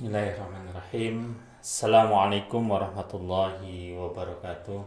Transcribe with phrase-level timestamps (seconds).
[0.00, 1.36] Bismillahirrahmanirrahim.
[1.60, 4.80] Assalamualaikum warahmatullahi wabarakatuh.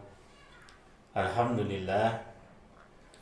[1.14, 2.18] Alhamdulillah.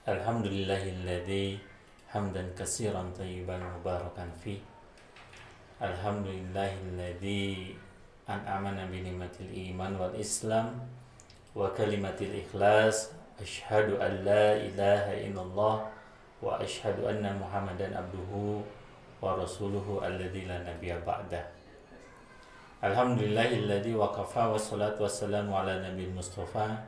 [0.08, 1.60] Alhamdulillahilladzi
[2.08, 4.56] hamdan katsiran tayyiban mubarakan fi.
[5.84, 7.76] Alhamdulillahilladzi
[8.24, 10.72] an'amana bi ni'matil iman wal islam
[11.52, 13.12] wa kalimatil ikhlas.
[13.36, 15.92] Asyhadu an la ilaha illallah
[16.40, 18.64] wa asyhadu anna Muhammadan abduhu
[19.20, 21.60] wa rasuluhu alladzi la nabiyya.
[22.82, 26.82] Alhamdulillahilladzi waqafa wa salatu wassalamu ala nabi mustafa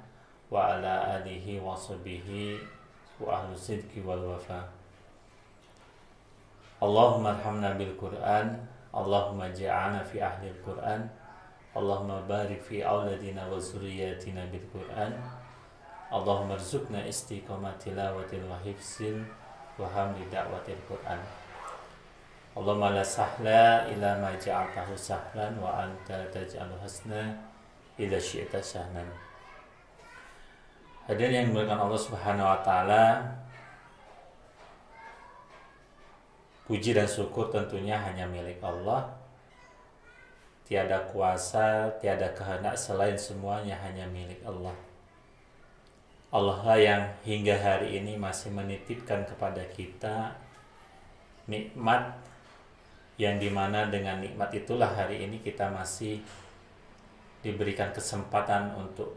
[0.51, 2.59] wa ala alihi wa sahbihi
[3.23, 4.67] wa ahlu sidqi wal wafa.
[6.83, 8.59] Allahumma arhamna bil Qur'an
[8.91, 11.07] Allahumma ja'ana fi ahli al-Qur'an
[11.79, 15.15] Allahumma barik fi auladina wa zuriyatina bil Qur'an
[16.11, 19.23] Allahumma rizukna istiqamah tilawatil wa hifzil
[19.79, 21.23] wa hamli da'watil Qur'an
[22.55, 27.35] Allahumma la sahla ila ma ja'altahu sahlan wa anta taj'alu hasna
[27.99, 29.11] ila syi'ta sahnan.
[31.11, 33.05] Hadirin yang dimuliakan Allah Subhanahu wa taala,
[36.71, 39.11] puji dan syukur tentunya hanya milik Allah.
[40.65, 44.73] Tiada kuasa, tiada kehendak selain semuanya hanya milik Allah.
[46.35, 50.35] Allah lah yang hingga hari ini masih menitipkan kepada kita
[51.47, 52.17] nikmat
[53.15, 56.19] yang di mana dengan nikmat itulah hari ini kita masih
[57.47, 59.15] diberikan kesempatan untuk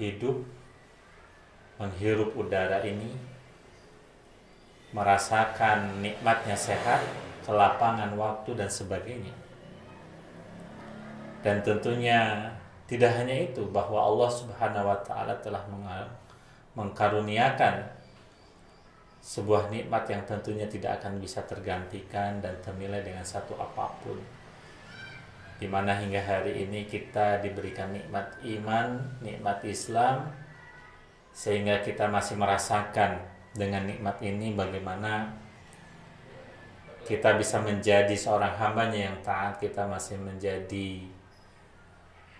[0.00, 0.42] hidup
[1.78, 3.12] menghirup udara ini
[4.92, 7.00] merasakan nikmatnya sehat
[7.46, 9.34] kelapangan waktu dan sebagainya.
[11.42, 12.50] Dan tentunya
[12.86, 15.64] tidak hanya itu bahwa Allah Subhanahu wa taala telah
[16.76, 17.82] mengkaruniakan
[19.22, 24.18] sebuah nikmat yang tentunya tidak akan bisa tergantikan dan ternilai dengan satu apa pun.
[25.62, 30.26] Di mana hingga hari ini kita diberikan nikmat iman, nikmat Islam
[31.30, 33.22] sehingga kita masih merasakan
[33.54, 35.30] dengan nikmat ini bagaimana
[37.06, 41.06] kita bisa menjadi seorang hambanya yang taat, kita masih menjadi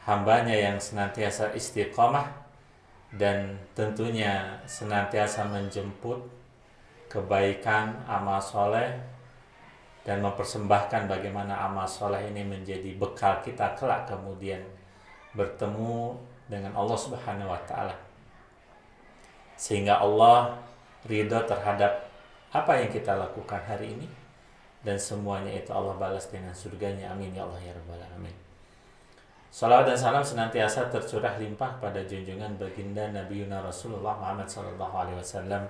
[0.02, 2.26] hambanya yang senantiasa istiqomah
[3.14, 6.41] dan tentunya senantiasa menjemput
[7.12, 8.96] kebaikan, amal soleh,
[10.02, 14.64] dan mempersembahkan bagaimana amal soleh ini menjadi bekal kita kelak kemudian
[15.36, 16.16] bertemu
[16.48, 17.94] dengan Allah Subhanahu wa taala.
[19.54, 20.56] Sehingga Allah
[21.04, 22.08] ridho terhadap
[22.50, 24.08] apa yang kita lakukan hari ini
[24.82, 27.14] dan semuanya itu Allah balas dengan surganya.
[27.14, 28.34] Amin ya Allah ya rabbal alamin.
[29.52, 35.20] Salawat dan salam senantiasa tercurah limpah pada junjungan baginda Nabi Yuna Rasulullah Muhammad sallallahu alaihi
[35.20, 35.62] wasallam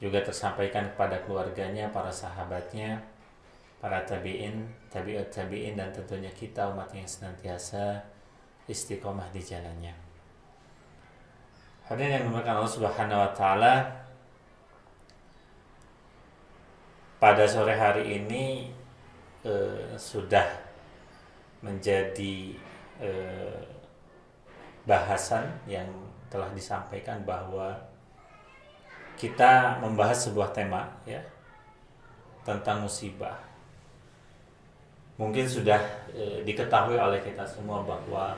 [0.00, 3.04] juga tersampaikan kepada keluarganya, para sahabatnya,
[3.84, 8.00] para tabi'in, tabi'ut tabi'in dan tentunya kita umat yang senantiasa
[8.64, 9.92] istiqomah di jalannya.
[11.84, 13.74] Hadirin yang dimuliakan Allah Subhanahu wa taala,
[17.20, 18.72] pada sore hari ini
[19.44, 20.48] eh, sudah
[21.60, 22.56] menjadi
[23.04, 23.64] eh,
[24.88, 25.88] bahasan yang
[26.32, 27.89] telah disampaikan bahwa
[29.20, 31.20] kita membahas sebuah tema ya
[32.40, 33.36] tentang musibah.
[35.20, 35.76] Mungkin sudah
[36.16, 38.32] e, diketahui oleh kita semua bahwa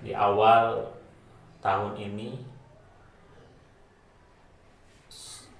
[0.00, 0.88] di awal
[1.60, 2.40] tahun ini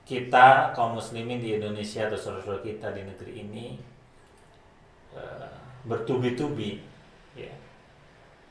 [0.08, 3.66] kita kaum muslimin di Indonesia atau saudara-saudara kita di negeri ini
[5.12, 5.22] e,
[5.84, 6.80] bertubi-tubi
[7.36, 7.52] ya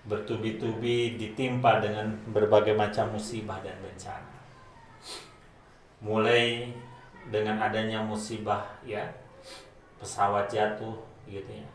[0.05, 4.34] bertubi-tubi ditimpa dengan berbagai macam musibah dan bencana
[6.05, 6.69] mulai
[7.33, 9.01] dengan adanya musibah ya.
[9.97, 10.93] Pesawat jatuh
[11.25, 11.67] gitu ya.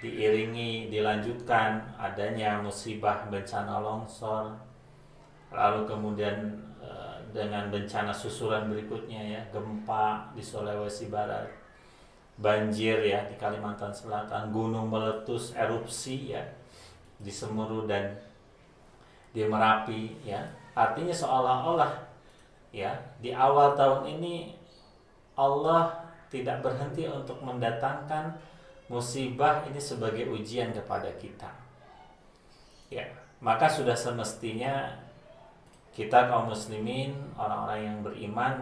[0.00, 4.56] Diiringi dilanjutkan adanya musibah bencana longsor.
[5.52, 9.40] Lalu kemudian eh, dengan bencana susulan berikutnya ya.
[9.52, 11.44] Gempa di Sulawesi Barat.
[12.40, 14.48] Banjir ya di Kalimantan Selatan.
[14.48, 16.40] Gunung meletus erupsi ya
[17.20, 18.16] di Semeru dan
[19.34, 20.40] di Merapi ya.
[20.78, 22.07] Artinya seolah-olah
[22.74, 22.92] ya
[23.22, 24.54] di awal tahun ini
[25.38, 28.36] Allah tidak berhenti untuk mendatangkan
[28.92, 31.48] musibah ini sebagai ujian kepada kita.
[32.88, 34.98] Ya maka sudah semestinya
[35.94, 38.54] kita kaum muslimin orang-orang yang beriman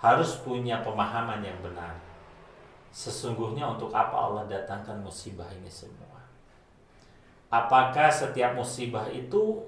[0.00, 1.92] harus punya pemahaman yang benar.
[2.90, 6.24] Sesungguhnya untuk apa Allah datangkan musibah ini semua?
[7.52, 9.60] Apakah setiap musibah itu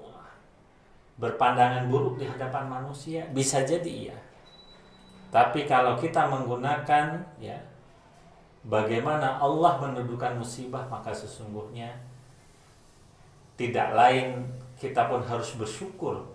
[1.17, 4.17] berpandangan buruk di hadapan manusia bisa jadi iya
[5.33, 7.57] tapi kalau kita menggunakan ya
[8.65, 11.89] bagaimana Allah mendudukan musibah maka sesungguhnya
[13.57, 14.45] tidak lain
[14.77, 16.25] kita pun harus bersyukur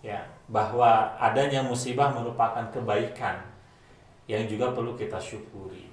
[0.00, 3.38] ya bahwa adanya musibah merupakan kebaikan
[4.30, 5.90] yang juga perlu kita syukuri.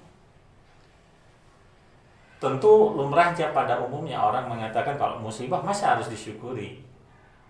[2.38, 6.86] Tentu lumrahnya pada umumnya orang mengatakan kalau musibah masa harus disyukuri.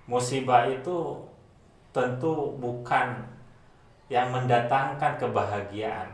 [0.08, 1.20] Musibah itu
[1.92, 3.28] tentu bukan
[4.08, 6.08] yang mendatangkan kebahagiaan.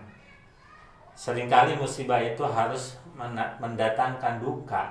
[1.15, 2.99] Seringkali musibah itu harus
[3.63, 4.91] mendatangkan duka,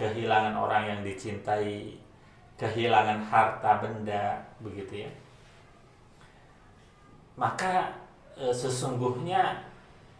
[0.00, 2.00] kehilangan orang yang dicintai,
[2.56, 5.12] kehilangan harta benda, begitu ya.
[7.36, 7.92] Maka
[8.32, 9.60] e, sesungguhnya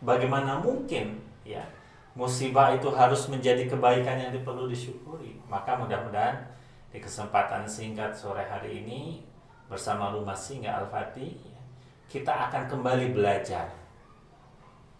[0.04, 1.16] bagaimana mungkin
[1.48, 1.64] ya
[2.12, 5.40] musibah itu harus menjadi kebaikan yang perlu disyukuri.
[5.48, 6.53] Maka mudah-mudahan
[6.94, 9.18] di kesempatan singkat sore hari ini
[9.66, 11.34] bersama Rumah Singgah Al-Fatih
[12.06, 13.66] kita akan kembali belajar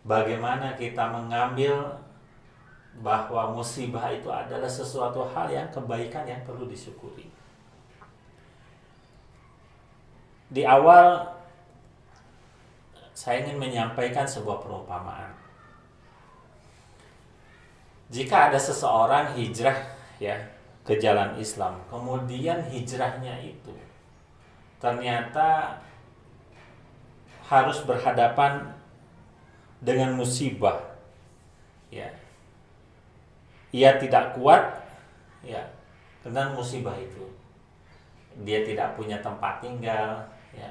[0.03, 2.03] bagaimana kita mengambil
[2.99, 7.31] bahwa musibah itu adalah sesuatu hal yang kebaikan yang perlu disyukuri.
[10.51, 11.31] Di awal
[13.15, 15.31] saya ingin menyampaikan sebuah perumpamaan.
[18.11, 19.79] Jika ada seseorang hijrah
[20.19, 20.54] ya
[20.85, 23.73] ke jalan Islam, kemudian hijrahnya itu
[24.85, 25.81] ternyata
[27.49, 28.69] harus berhadapan
[29.81, 30.77] dengan musibah.
[31.89, 32.13] Ya.
[33.73, 34.85] Ia tidak kuat
[35.41, 35.65] ya
[36.21, 37.25] dengan musibah itu.
[38.45, 40.21] Dia tidak punya tempat tinggal
[40.53, 40.69] ya.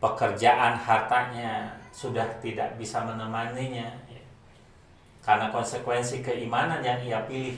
[0.00, 4.24] Pekerjaan hartanya sudah tidak bisa menemaninya ya.
[5.24, 7.56] karena konsekuensi keimanan yang ia pilih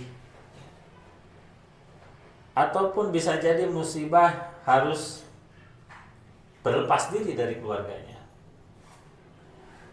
[2.58, 5.22] ataupun bisa jadi musibah harus
[6.66, 8.18] berlepas diri dari keluarganya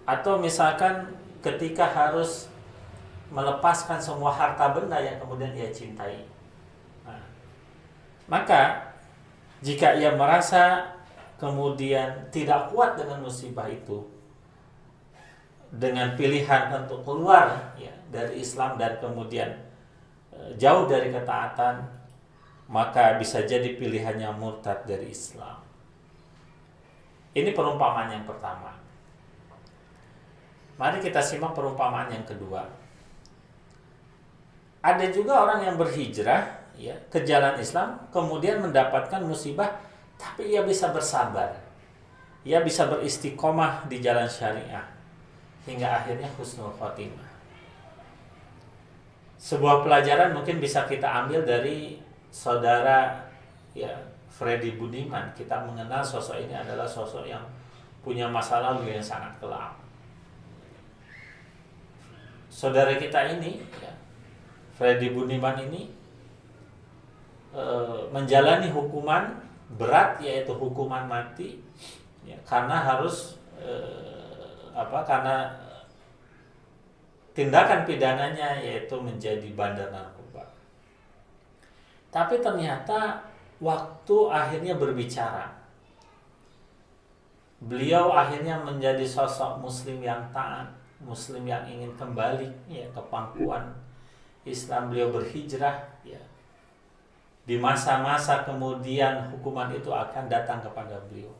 [0.05, 2.49] atau misalkan ketika harus
[3.33, 6.21] melepaskan semua harta benda yang kemudian ia cintai.
[7.01, 7.21] Nah,
[8.29, 8.93] maka
[9.65, 10.93] jika ia merasa
[11.41, 14.05] kemudian tidak kuat dengan musibah itu,
[15.73, 19.57] dengan pilihan untuk keluar ya, dari Islam dan kemudian
[20.29, 21.81] e, jauh dari ketaatan,
[22.65, 25.61] maka bisa jadi pilihannya murtad dari Islam.
[27.35, 28.73] Ini perumpamaan yang pertama.
[30.75, 32.63] Mari kita simak perumpamaan yang kedua.
[34.85, 39.81] Ada juga orang yang berhijrah ya ke jalan Islam kemudian mendapatkan musibah
[40.15, 41.57] tapi ia bisa bersabar.
[42.45, 44.85] Ia bisa beristiqomah di jalan syariah
[45.65, 47.25] hingga akhirnya husnul khotimah.
[49.41, 52.04] Sebuah pelajaran mungkin bisa kita ambil dari
[52.35, 53.15] saudara
[53.71, 53.95] ya
[54.27, 55.31] Freddy Budiman.
[55.31, 57.47] Kita mengenal sosok ini adalah sosok yang
[58.03, 59.85] punya masa lalu yang sangat kelam
[62.55, 63.91] saudara kita ini ya,
[64.71, 65.91] Freddy Budiman ini
[67.51, 67.63] e,
[68.15, 69.43] menjalani hukuman
[69.75, 71.59] berat yaitu hukuman mati
[72.23, 73.67] ya, karena harus e,
[74.71, 75.51] apa karena
[77.35, 80.14] tindakan pidananya yaitu menjadi bandar narkoba.
[82.15, 83.27] Tapi ternyata
[83.59, 85.51] waktu akhirnya berbicara.
[87.59, 90.71] Beliau akhirnya menjadi sosok muslim yang taat
[91.03, 93.75] muslim yang ingin kembali ya ke pangkuan
[94.47, 94.95] Islam.
[94.95, 96.23] Beliau berhijrah ya.
[97.43, 101.35] Di masa-masa kemudian hukuman itu akan datang kepada beliau.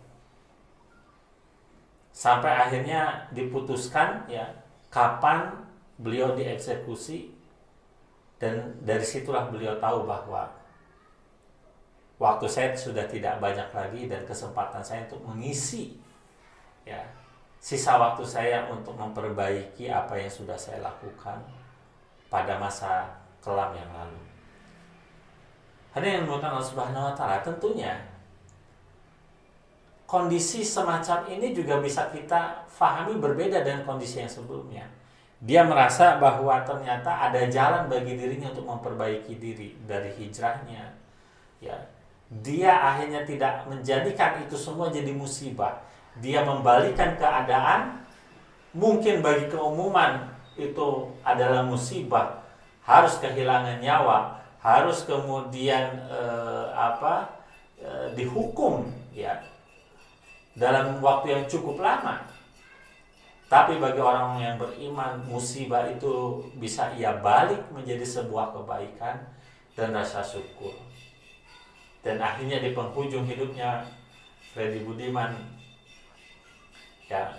[2.12, 4.44] Sampai akhirnya diputuskan ya
[4.92, 5.56] kapan
[6.04, 7.32] beliau dieksekusi.
[8.36, 10.65] Dan dari situlah beliau tahu bahwa
[12.16, 16.00] waktu saya sudah tidak banyak lagi dan kesempatan saya untuk mengisi
[16.88, 17.02] ya
[17.60, 21.42] sisa waktu saya untuk memperbaiki apa yang sudah saya lakukan
[22.30, 23.10] pada masa
[23.42, 24.22] kelam yang lalu.
[25.98, 27.96] Hanya yang dimaksudkan Allah Subhanahu wa taala tentunya
[30.06, 34.86] kondisi semacam ini juga bisa kita fahami berbeda dengan kondisi yang sebelumnya.
[35.42, 40.94] Dia merasa bahwa ternyata ada jalan bagi dirinya untuk memperbaiki diri dari hijrahnya.
[41.60, 41.76] Ya.
[42.26, 45.78] Dia akhirnya tidak menjadikan itu semua jadi musibah.
[46.18, 48.02] Dia membalikan keadaan.
[48.74, 50.26] Mungkin bagi keumuman
[50.58, 52.42] itu adalah musibah.
[52.82, 54.42] Harus kehilangan nyawa.
[54.58, 57.30] Harus kemudian eh, apa
[57.78, 59.38] eh, dihukum ya.
[60.58, 62.26] Dalam waktu yang cukup lama.
[63.46, 69.22] Tapi bagi orang yang beriman musibah itu bisa ia balik menjadi sebuah kebaikan
[69.78, 70.85] dan rasa syukur
[72.06, 73.82] dan akhirnya di penghujung hidupnya
[74.54, 75.34] Freddy Budiman
[77.10, 77.34] ya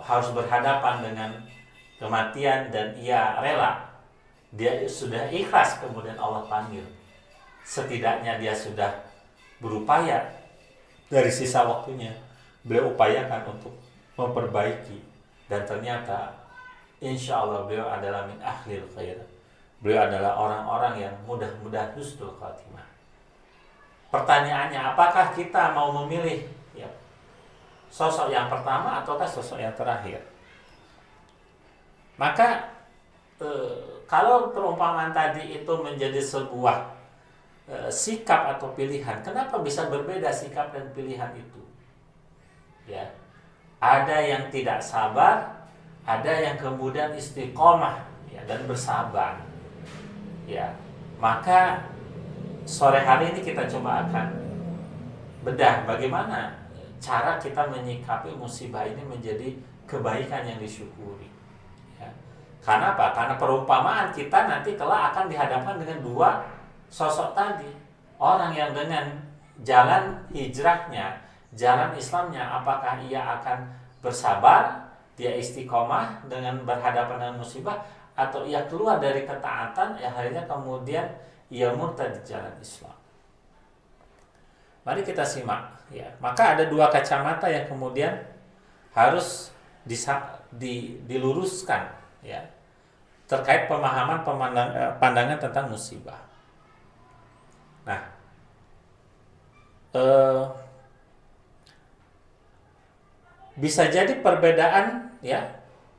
[0.00, 1.30] harus berhadapan dengan
[2.00, 3.92] kematian dan ia rela.
[4.56, 6.84] Dia sudah ikhlas kemudian Allah panggil.
[7.60, 9.04] Setidaknya dia sudah
[9.60, 10.32] berupaya
[11.12, 12.16] dari sisa waktunya.
[12.64, 13.76] Beliau upayakan untuk
[14.16, 14.96] memperbaiki.
[15.46, 16.32] Dan ternyata
[17.04, 19.20] insya Allah beliau adalah min ahlil khair.
[19.84, 22.32] Beliau adalah orang-orang yang mudah-mudahan husnul
[24.16, 26.88] pertanyaannya apakah kita mau memilih ya,
[27.92, 30.24] sosok yang pertama ataukah sosok yang terakhir
[32.16, 32.72] maka
[33.36, 33.48] e,
[34.08, 36.96] kalau perumpamaan tadi itu menjadi sebuah
[37.68, 41.62] e, sikap atau pilihan, kenapa bisa berbeda sikap dan pilihan itu?
[42.88, 43.12] Ya,
[43.82, 45.68] ada yang tidak sabar,
[46.08, 48.00] ada yang kemudian istiqomah
[48.32, 49.44] ya, dan bersabar.
[50.48, 50.72] Ya,
[51.20, 51.84] maka
[52.66, 54.26] sore hari ini kita coba akan
[55.46, 56.50] bedah bagaimana
[56.98, 59.54] cara kita menyikapi musibah ini menjadi
[59.86, 61.30] kebaikan yang disyukuri.
[62.66, 63.14] Karena apa?
[63.14, 66.42] Karena perumpamaan kita nanti kelak akan dihadapkan dengan dua
[66.90, 67.70] sosok tadi.
[68.18, 69.06] Orang yang dengan
[69.62, 71.14] jalan hijrahnya,
[71.54, 73.70] jalan Islamnya, apakah ia akan
[74.02, 77.86] bersabar, dia istiqomah dengan berhadapan dengan musibah,
[78.18, 81.06] atau ia keluar dari ketaatan, ya akhirnya kemudian
[81.50, 82.96] ia murtad di jalan Islam.
[84.86, 85.74] Mari kita simak.
[85.90, 88.10] Ya, maka ada dua kacamata yang kemudian
[88.90, 89.54] harus
[89.86, 91.94] disa, di, diluruskan,
[92.26, 92.42] ya
[93.26, 96.22] terkait pemahaman pemandang, eh, pandangan tentang musibah.
[97.82, 98.02] Nah,
[99.94, 100.42] eh,
[103.58, 105.42] bisa jadi perbedaan ya.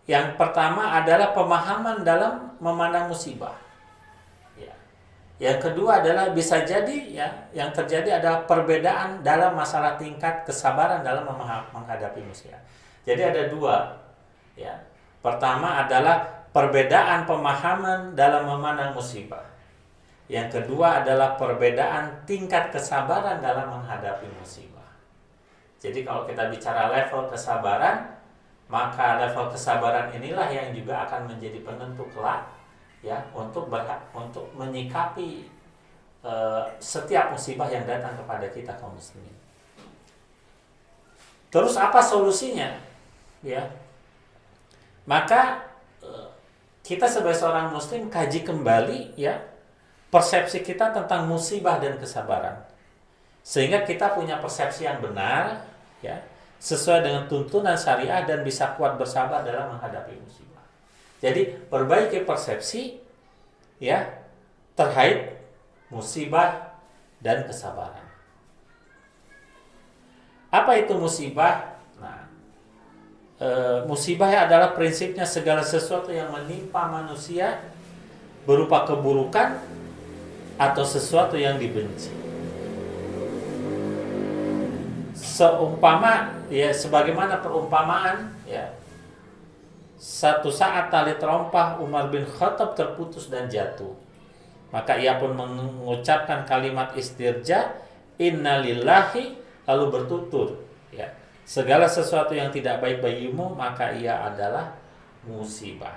[0.07, 3.59] Yang pertama adalah pemahaman dalam memandang musibah.
[5.37, 5.53] Ya.
[5.53, 11.29] Yang kedua adalah bisa jadi ya yang terjadi adalah perbedaan dalam masalah tingkat kesabaran dalam
[11.73, 12.61] menghadapi musibah.
[13.05, 14.01] Jadi ada dua
[14.57, 14.73] ya.
[15.21, 19.45] Pertama adalah perbedaan pemahaman dalam memandang musibah.
[20.27, 24.89] Yang kedua adalah perbedaan tingkat kesabaran dalam menghadapi musibah.
[25.77, 28.17] Jadi kalau kita bicara level kesabaran,
[28.67, 32.56] maka level kesabaran inilah yang juga akan menjadi penentu kelak
[33.05, 35.49] ya untuk berhak, untuk menyikapi
[36.25, 39.35] uh, setiap musibah yang datang kepada kita kaum muslimin.
[41.47, 42.75] Terus apa solusinya?
[43.45, 43.63] Ya.
[45.07, 45.67] Maka
[46.87, 49.43] kita sebagai seorang muslim kaji kembali ya
[50.07, 52.63] persepsi kita tentang musibah dan kesabaran.
[53.43, 55.67] Sehingga kita punya persepsi yang benar
[55.99, 56.15] ya
[56.63, 60.46] sesuai dengan tuntunan syariah dan bisa kuat bersabar dalam menghadapi musibah.
[61.17, 63.01] Jadi perbaiki persepsi
[63.81, 64.05] ya
[64.77, 65.41] terkait
[65.89, 66.77] musibah
[67.21, 68.05] dan kesabaran.
[70.53, 71.77] Apa itu musibah?
[73.37, 73.49] e,
[73.85, 77.61] musibah adalah prinsipnya segala sesuatu yang menimpa manusia
[78.43, 79.61] berupa keburukan
[80.57, 82.09] atau sesuatu yang dibenci.
[85.17, 88.73] Seumpama ya sebagaimana perumpamaan ya
[89.97, 93.97] satu saat tali terompah Umar bin Khattab terputus dan jatuh.
[94.69, 97.73] Maka ia pun mengucapkan kalimat istirja
[98.21, 100.59] innalillahi lalu bertutur
[100.93, 101.07] ya
[101.47, 104.75] segala sesuatu yang tidak baik bagimu maka ia adalah
[105.23, 105.95] musibah.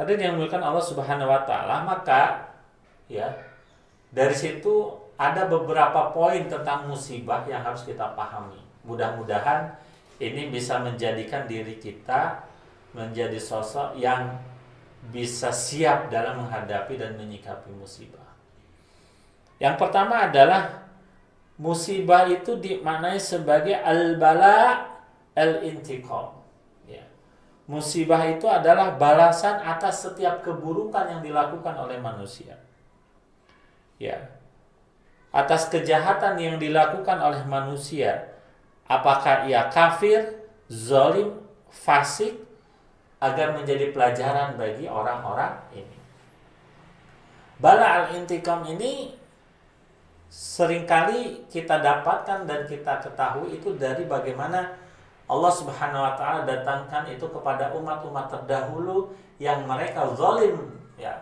[0.00, 2.48] Hadirin yang muliakan Allah Subhanahu wa taala, maka
[3.04, 3.28] ya
[4.08, 8.56] dari situ ada beberapa poin tentang musibah yang harus kita pahami.
[8.88, 9.76] Mudah-mudahan
[10.20, 12.44] ini bisa menjadikan diri kita
[12.92, 14.36] menjadi sosok yang
[15.08, 18.28] bisa siap dalam menghadapi dan menyikapi musibah.
[19.56, 20.84] Yang pertama adalah
[21.56, 24.88] musibah itu dimaknai sebagai al-bala
[25.32, 26.36] al-intiqam.
[26.84, 27.04] Ya.
[27.64, 32.60] Musibah itu adalah balasan atas setiap keburukan yang dilakukan oleh manusia.
[33.96, 34.32] Ya.
[35.30, 38.29] Atas kejahatan yang dilakukan oleh manusia,
[38.90, 41.38] apakah ia kafir, zalim,
[41.70, 42.34] fasik
[43.22, 45.98] agar menjadi pelajaran bagi orang-orang ini.
[47.62, 49.14] Bala al-intikam ini
[50.26, 54.74] sering kali kita dapatkan dan kita ketahui itu dari bagaimana
[55.30, 61.14] Allah Subhanahu wa taala datangkan itu kepada umat-umat terdahulu yang mereka zalim ya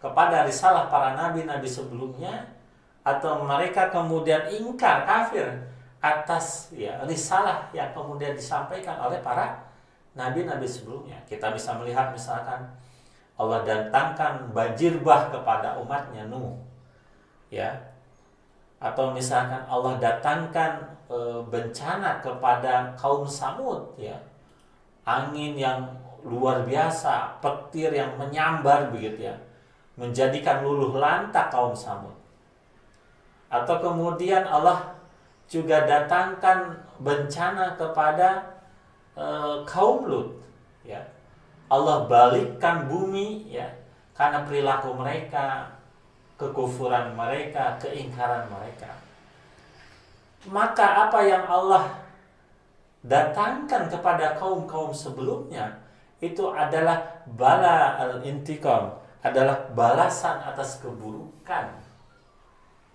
[0.00, 2.52] kepada risalah para nabi-nabi sebelumnya
[3.04, 5.73] atau mereka kemudian ingkar kafir
[6.04, 9.64] atas ya risalah yang kemudian disampaikan oleh para
[10.12, 11.16] nabi-nabi sebelumnya.
[11.24, 12.68] Kita bisa melihat misalkan
[13.40, 16.60] Allah datangkan banjir bah kepada umatnya Nuh.
[17.48, 17.70] Ya,
[18.82, 21.16] atau misalkan Allah datangkan e,
[21.48, 24.18] bencana kepada kaum Samud ya
[25.06, 25.78] angin yang
[26.24, 29.36] luar biasa, petir yang menyambar begitu ya,
[30.00, 32.16] menjadikan luluh lantak kaum Samud.
[33.52, 34.93] Atau kemudian Allah
[35.48, 38.60] juga datangkan bencana kepada
[39.14, 39.26] e,
[39.68, 40.30] kaum Lut,
[40.82, 41.00] ya.
[41.72, 43.66] Allah balikkan bumi ya
[44.14, 45.74] karena perilaku mereka,
[46.38, 48.90] kekufuran mereka, keingkaran mereka.
[50.46, 52.04] Maka apa yang Allah
[53.04, 55.82] datangkan kepada kaum-kaum sebelumnya
[56.20, 61.74] itu adalah bala al-intiqam, adalah balasan atas keburukan.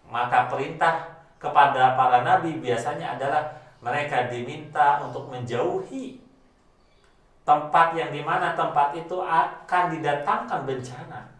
[0.10, 6.20] Maka perintah kepada para nabi biasanya adalah mereka diminta untuk menjauhi
[7.48, 11.40] tempat yang di mana tempat itu akan didatangkan bencana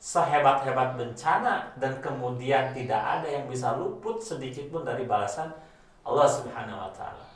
[0.00, 5.52] sehebat-hebat bencana dan kemudian tidak ada yang bisa luput sedikit pun dari balasan
[6.00, 7.26] Allah Subhanahu wa taala.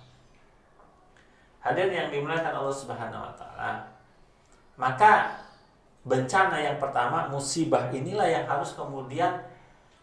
[1.60, 3.84] Hadirin yang dimuliakan Allah Subhanahu wa taala.
[4.80, 5.44] Maka
[6.08, 9.44] bencana yang pertama musibah inilah yang harus kemudian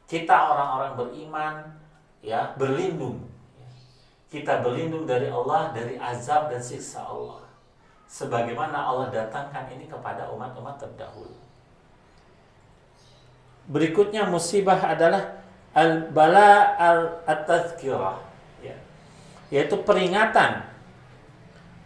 [0.05, 1.53] kita orang-orang beriman
[2.21, 3.27] ya berlindung.
[4.31, 7.43] Kita berlindung dari Allah dari azab dan siksa Allah
[8.07, 11.35] sebagaimana Allah datangkan ini kepada umat-umat terdahulu.
[13.71, 16.75] Berikutnya musibah adalah al-bala
[17.27, 18.19] al-tazkirah
[18.59, 18.75] ya.
[19.51, 20.67] Yaitu peringatan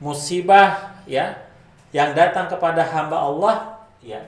[0.02, 1.46] musibah ya
[1.94, 3.58] yang datang kepada hamba Allah
[4.02, 4.22] ya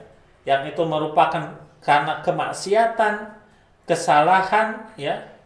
[0.48, 3.36] yang itu merupakan karena kemaksiatan,
[3.84, 5.37] kesalahan ya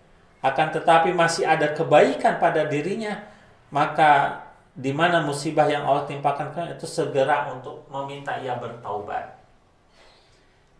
[0.42, 3.22] akan tetapi masih ada kebaikan pada dirinya
[3.70, 9.36] maka di mana musibah yang Allah timpakan itu segera untuk meminta ia bertaubat.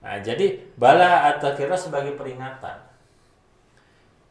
[0.02, 2.74] Nah, jadi bala atau kira sebagai peringatan.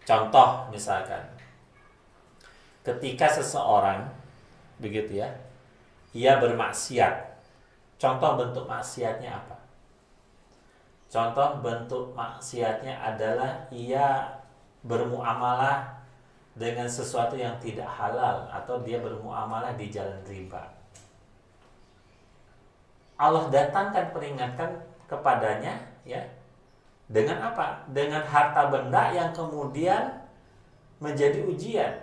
[0.03, 1.23] Contoh misalkan,
[2.83, 4.09] ketika seseorang
[4.81, 5.29] begitu ya,
[6.11, 7.38] ia bermaksiat.
[8.01, 9.61] Contoh bentuk maksiatnya apa?
[11.07, 14.40] Contoh bentuk maksiatnya adalah ia
[14.82, 16.02] bermuamalah
[16.58, 20.67] dengan sesuatu yang tidak halal atau dia bermuamalah di jalan riba.
[23.22, 26.26] Allah datangkan peringatkan kepadanya ya
[27.06, 27.86] dengan apa?
[27.94, 30.10] Dengan harta benda yang kemudian
[30.98, 31.94] menjadi ujian.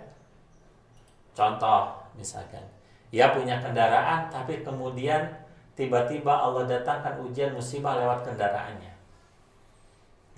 [1.35, 2.63] Contoh misalkan,
[3.11, 5.27] ia punya kendaraan tapi kemudian
[5.75, 8.93] tiba-tiba Allah datangkan ujian musibah lewat kendaraannya.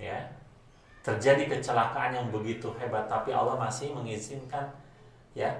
[0.02, 0.18] Ya,
[1.02, 4.70] terjadi kecelakaan yang begitu hebat tapi Allah masih mengizinkan
[5.34, 5.50] ya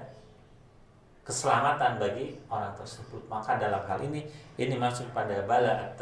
[1.27, 3.19] keselamatan bagi orang tersebut.
[3.27, 4.23] Maka dalam hal ini
[4.55, 5.99] ini masuk pada bala at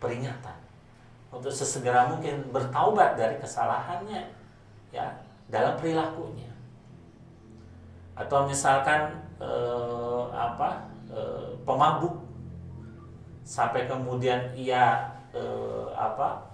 [0.00, 0.56] peringatan.
[1.30, 4.32] Untuk sesegera mungkin bertaubat dari kesalahannya
[4.90, 5.06] ya
[5.52, 6.50] dalam perilakunya.
[8.16, 12.16] Atau misalkan eh, apa eh, pemabuk
[13.44, 16.50] sampai kemudian ia eh, apa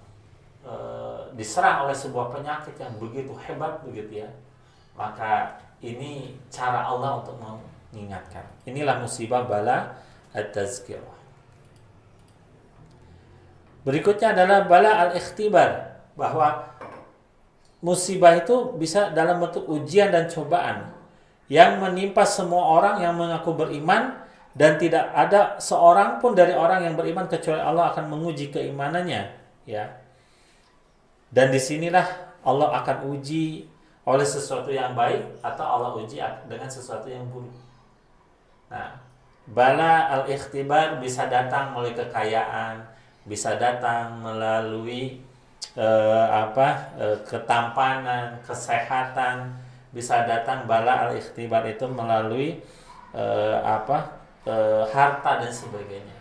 [0.67, 4.29] Eh, diserang oleh sebuah penyakit yang begitu hebat begitu ya.
[4.97, 8.43] Maka ini cara Allah untuk mengingatkan.
[8.65, 10.01] Inilah musibah bala
[10.33, 11.15] at-tazkirah.
[13.85, 16.75] Berikutnya adalah bala al-ikhtibar bahwa
[17.79, 20.91] musibah itu bisa dalam bentuk ujian dan cobaan
[21.47, 24.17] yang menimpa semua orang yang mengaku beriman
[24.57, 29.29] dan tidak ada seorang pun dari orang yang beriman kecuali Allah akan menguji keimanannya
[29.69, 30.06] ya
[31.31, 32.05] dan di sinilah
[32.47, 33.67] Allah akan uji
[34.07, 37.51] oleh sesuatu yang baik atau Allah uji dengan sesuatu yang buruk.
[38.71, 38.95] Nah,
[39.51, 42.87] bala al-ikhtibar bisa datang melalui kekayaan,
[43.27, 45.19] bisa datang melalui
[45.75, 49.51] eh, apa eh, ketampanan, kesehatan,
[49.91, 52.63] bisa datang bala al-ikhtibar itu melalui
[53.11, 56.15] eh, apa eh, harta dan sebagainya.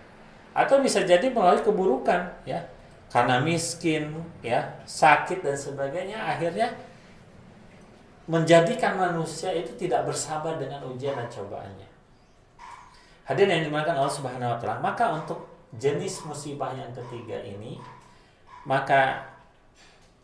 [0.51, 2.67] Atau bisa jadi melalui keburukan, ya
[3.07, 4.11] karena miskin,
[4.43, 6.75] ya, sakit dan sebagainya, akhirnya
[8.27, 11.89] menjadikan manusia itu tidak bersabar dengan ujian dan cobaannya.
[13.27, 15.47] Hadirin yang dimakan Allah Subhanahu wa taala, maka untuk
[15.79, 17.79] jenis musibah yang ketiga ini,
[18.67, 19.23] maka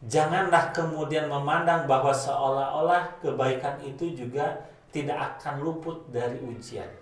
[0.06, 7.01] janganlah kemudian memandang bahwa seolah-olah kebaikan itu juga tidak akan luput dari ujian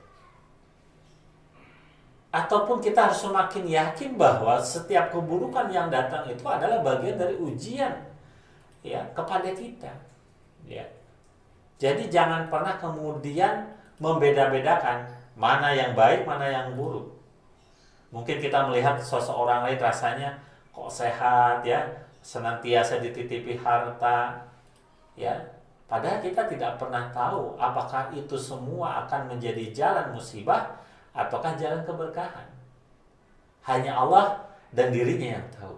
[2.30, 7.90] ataupun kita harus semakin yakin bahwa setiap keburukan yang datang itu adalah bagian dari ujian
[8.86, 9.90] ya kepada kita
[10.64, 10.86] ya.
[11.80, 13.66] Jadi jangan pernah kemudian
[13.98, 17.10] membeda-bedakan mana yang baik mana yang buruk.
[18.14, 20.38] Mungkin kita melihat seseorang lain rasanya
[20.70, 21.82] kok sehat ya
[22.22, 24.38] senantiasa dititipi harta
[25.18, 25.34] ya.
[25.90, 30.78] Padahal kita tidak pernah tahu apakah itu semua akan menjadi jalan musibah
[31.14, 32.46] ataukah jalan keberkahan.
[33.66, 34.40] Hanya Allah
[34.74, 35.76] dan dirinya yang tahu.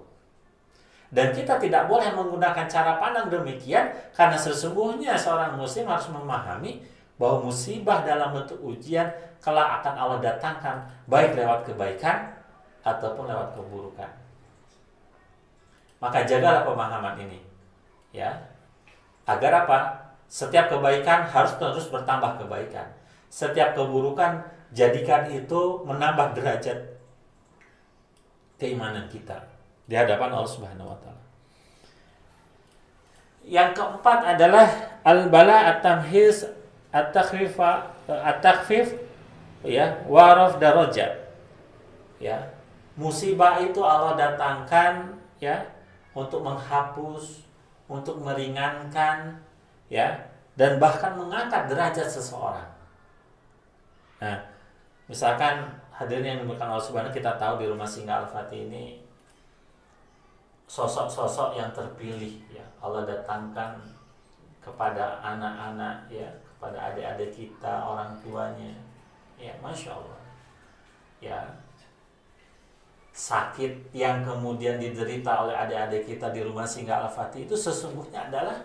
[1.12, 6.80] Dan kita tidak boleh menggunakan cara pandang demikian karena sesungguhnya seorang muslim harus memahami
[7.20, 9.12] bahwa musibah dalam bentuk ujian
[9.44, 12.32] kelak akan Allah datangkan baik lewat kebaikan
[12.80, 14.10] ataupun lewat keburukan.
[16.00, 17.38] Maka jagalah pemahaman ini.
[18.10, 18.50] Ya.
[19.28, 19.78] Agar apa?
[20.26, 22.88] Setiap kebaikan harus terus bertambah kebaikan.
[23.28, 24.42] Setiap keburukan
[24.72, 26.80] jadikan itu menambah derajat
[28.56, 29.36] keimanan kita
[29.84, 31.24] di hadapan Allah Subhanahu wa taala.
[33.42, 34.66] Yang keempat adalah
[35.02, 36.46] al-bala at-tamhiz
[36.94, 37.58] at-takhfif
[38.06, 38.96] at-takhfif
[39.66, 41.20] ya, waraf darajat.
[42.22, 42.54] Ya.
[42.92, 45.64] Musibah itu Allah datangkan ya
[46.12, 47.40] untuk menghapus,
[47.88, 49.40] untuk meringankan
[49.88, 52.68] ya dan bahkan mengangkat derajat seseorang.
[54.20, 54.51] Nah,
[55.06, 59.02] misalkan hadirin yang dimuliakan Allah Subhanahu kita tahu di rumah singgah Al-Fatih ini
[60.66, 63.76] sosok-sosok yang terpilih ya Allah datangkan
[64.62, 68.72] kepada anak-anak ya kepada adik-adik kita orang tuanya
[69.36, 70.20] ya masya Allah
[71.18, 71.38] ya
[73.12, 78.56] sakit yang kemudian diderita oleh adik-adik kita di rumah singgah Al-Fatih itu sesungguhnya adalah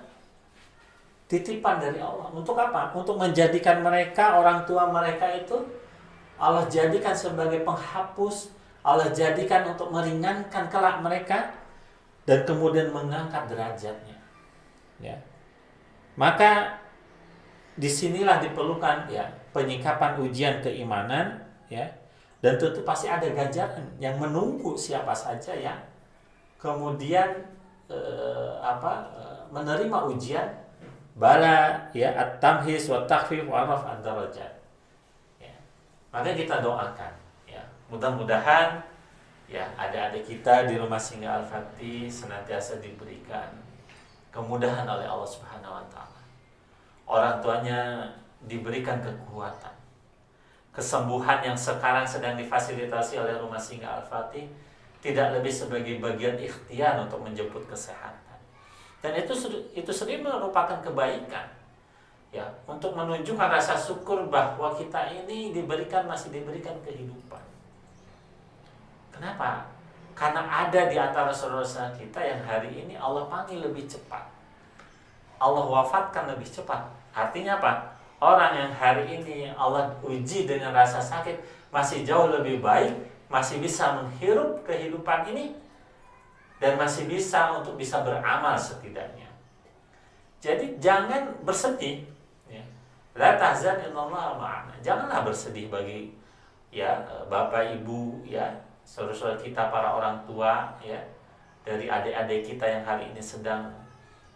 [1.28, 2.32] titipan dari Allah.
[2.32, 2.96] Untuk apa?
[2.96, 5.60] Untuk menjadikan mereka, orang tua mereka itu
[6.38, 8.54] Allah jadikan sebagai penghapus,
[8.86, 11.52] Allah jadikan untuk meringankan kelak mereka
[12.30, 14.18] dan kemudian mengangkat derajatnya.
[15.02, 15.18] Ya.
[16.18, 16.82] Maka
[17.78, 21.86] di sinilah diperlukan ya penyikapan ujian keimanan ya
[22.42, 25.78] dan tentu pasti ada ganjaran yang menunggu siapa saja yang
[26.58, 27.46] kemudian
[27.86, 30.50] eh, apa eh, menerima ujian
[31.18, 34.57] bala ya at-tamhis wa takhfif wa raf ad-darajat.
[36.18, 37.14] Maka kita doakan
[37.46, 37.62] ya.
[37.94, 38.82] Mudah-mudahan
[39.46, 43.48] ya adik-adik kita di rumah singgah Al-Fatih senantiasa diberikan
[44.34, 46.22] kemudahan oleh Allah Subhanahu wa taala.
[47.06, 48.10] Orang tuanya
[48.50, 49.78] diberikan kekuatan.
[50.74, 54.50] Kesembuhan yang sekarang sedang difasilitasi oleh rumah singgah Al-Fatih
[55.06, 58.28] tidak lebih sebagai bagian ikhtiar untuk menjemput kesehatan
[59.02, 59.34] dan itu
[59.78, 61.46] itu sendiri merupakan kebaikan
[62.32, 67.40] ya untuk menunjukkan rasa syukur bahwa kita ini diberikan masih diberikan kehidupan.
[69.12, 69.66] Kenapa?
[70.18, 74.26] Karena ada di antara saudara-saudara kita yang hari ini Allah panggil lebih cepat.
[75.38, 76.90] Allah wafatkan lebih cepat.
[77.14, 77.96] Artinya apa?
[78.18, 81.38] Orang yang hari ini Allah uji dengan rasa sakit
[81.70, 85.52] masih jauh lebih baik masih bisa menghirup kehidupan ini
[86.58, 89.28] dan masih bisa untuk bisa beramal setidaknya.
[90.40, 92.08] Jadi jangan bersedih.
[93.18, 94.74] La tahzan illallah ma'ana.
[94.86, 96.14] Janganlah bersedih bagi
[96.70, 97.02] ya
[97.32, 98.46] bapak ibu ya
[98.84, 101.00] saudara-saudara kita para orang tua ya
[101.64, 103.72] dari adik-adik kita yang hari ini sedang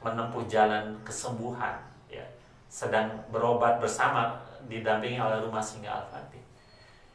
[0.04, 2.24] menempuh jalan kesembuhan ya
[2.68, 4.36] sedang berobat bersama
[4.68, 6.44] didampingi oleh rumah singgah Al-Fatih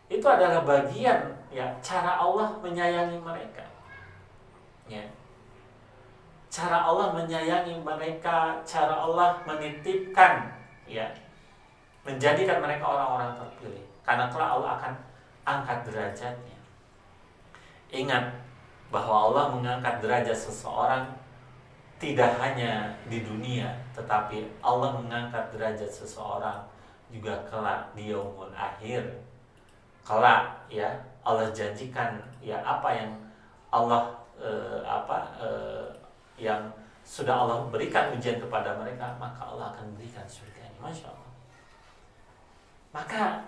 [0.07, 3.65] itu adalah bagian ya cara Allah menyayangi mereka
[4.87, 5.03] ya
[6.47, 10.55] cara Allah menyayangi mereka cara Allah menitipkan
[10.87, 11.11] ya
[12.07, 13.83] menjadikan mereka orang-orang terpilih.
[14.07, 14.95] Karena telah Allah akan
[15.43, 16.59] angkat derajatnya.
[17.91, 18.31] Ingat
[18.95, 21.11] bahwa Allah mengangkat derajat seseorang
[21.97, 26.63] tidak hanya di dunia tetapi Allah mengangkat derajat seseorang
[27.11, 29.03] juga kelak di yaumul akhir.
[30.07, 30.95] Kelak ya
[31.27, 33.11] Allah janjikan ya apa yang
[33.75, 35.87] Allah eh, apa eh,
[36.39, 36.71] yang
[37.03, 41.26] sudah Allah berikan ujian kepada mereka maka Allah akan berikan surga ini masya Allah
[42.97, 43.45] maka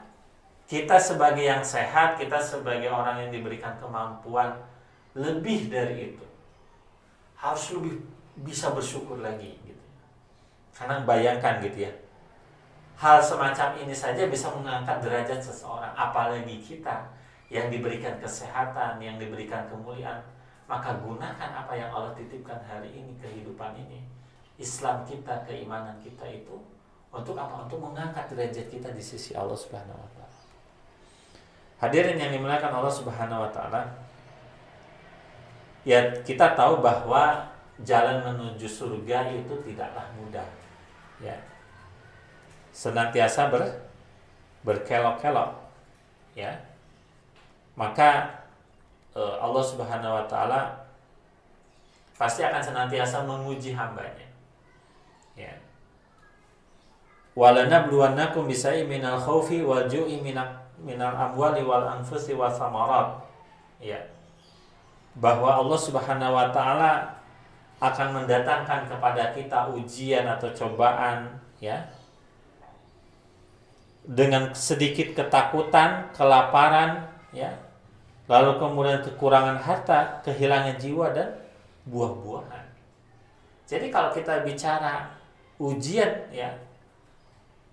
[0.68, 4.52] kita sebagai yang sehat kita sebagai orang yang diberikan kemampuan
[5.16, 6.26] lebih dari itu
[7.40, 8.04] harus lebih
[8.44, 9.84] bisa bersyukur lagi gitu.
[10.76, 11.92] Karena bayangkan gitu ya
[13.00, 17.08] hal semacam ini saja bisa mengangkat derajat seseorang apalagi kita
[17.48, 20.20] yang diberikan kesehatan yang diberikan kemuliaan.
[20.68, 24.04] Maka gunakan apa yang Allah titipkan hari ini kehidupan ini.
[24.60, 26.60] Islam kita keimanan kita itu
[27.12, 30.38] untuk apa untuk mengangkat derajat kita di sisi Allah Subhanahu wa taala
[31.80, 33.82] hadirin yang dimuliakan Allah Subhanahu wa taala
[35.86, 37.48] ya kita tahu bahwa
[37.86, 40.48] jalan menuju surga itu tidaklah mudah
[41.22, 41.34] ya
[42.74, 43.62] senantiasa ber
[44.66, 45.54] berkelok-kelok
[46.34, 46.52] ya
[47.78, 48.38] maka
[49.18, 50.78] Eh, Allah Subhanahu wa taala
[52.14, 54.26] pasti akan senantiasa menguji hambanya.
[55.34, 55.50] Ya.
[57.38, 63.22] Walanabluwannakum bisai minal khawfi wal ju'i minal amwali wal anfusi wa samarat
[63.78, 64.02] ya
[65.14, 67.14] bahwa Allah Subhanahu wa taala
[67.78, 71.30] akan mendatangkan kepada kita ujian atau cobaan
[71.62, 71.78] ya
[74.02, 77.54] dengan sedikit ketakutan, kelaparan ya.
[78.28, 81.32] Lalu kemudian kekurangan harta, kehilangan jiwa dan
[81.88, 82.66] buah-buahan.
[83.68, 85.12] Jadi kalau kita bicara
[85.56, 86.52] ujian ya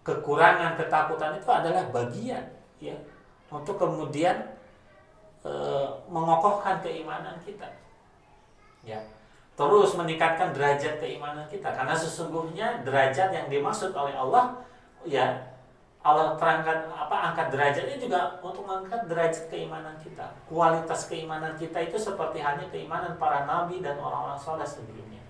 [0.05, 2.45] kekurangan ketakutan itu adalah bagian
[2.77, 2.93] ya
[3.49, 4.53] untuk kemudian
[5.41, 5.51] e,
[6.07, 7.65] mengokohkan keimanan kita.
[8.85, 9.01] Ya
[9.55, 11.73] terus meningkatkan derajat keimanan kita.
[11.73, 14.61] Karena sesungguhnya derajat yang dimaksud oleh Allah
[15.07, 15.55] ya
[16.05, 20.37] Allah terangkat apa angkat derajatnya juga untuk mengangkat derajat keimanan kita.
[20.45, 25.23] Kualitas keimanan kita itu seperti hanya keimanan para nabi dan orang-orang soleh sebelumnya.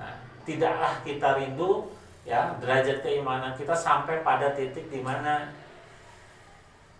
[0.00, 0.16] Nah
[0.48, 5.50] tidaklah kita rindu ya derajat keimanan kita sampai pada titik di mana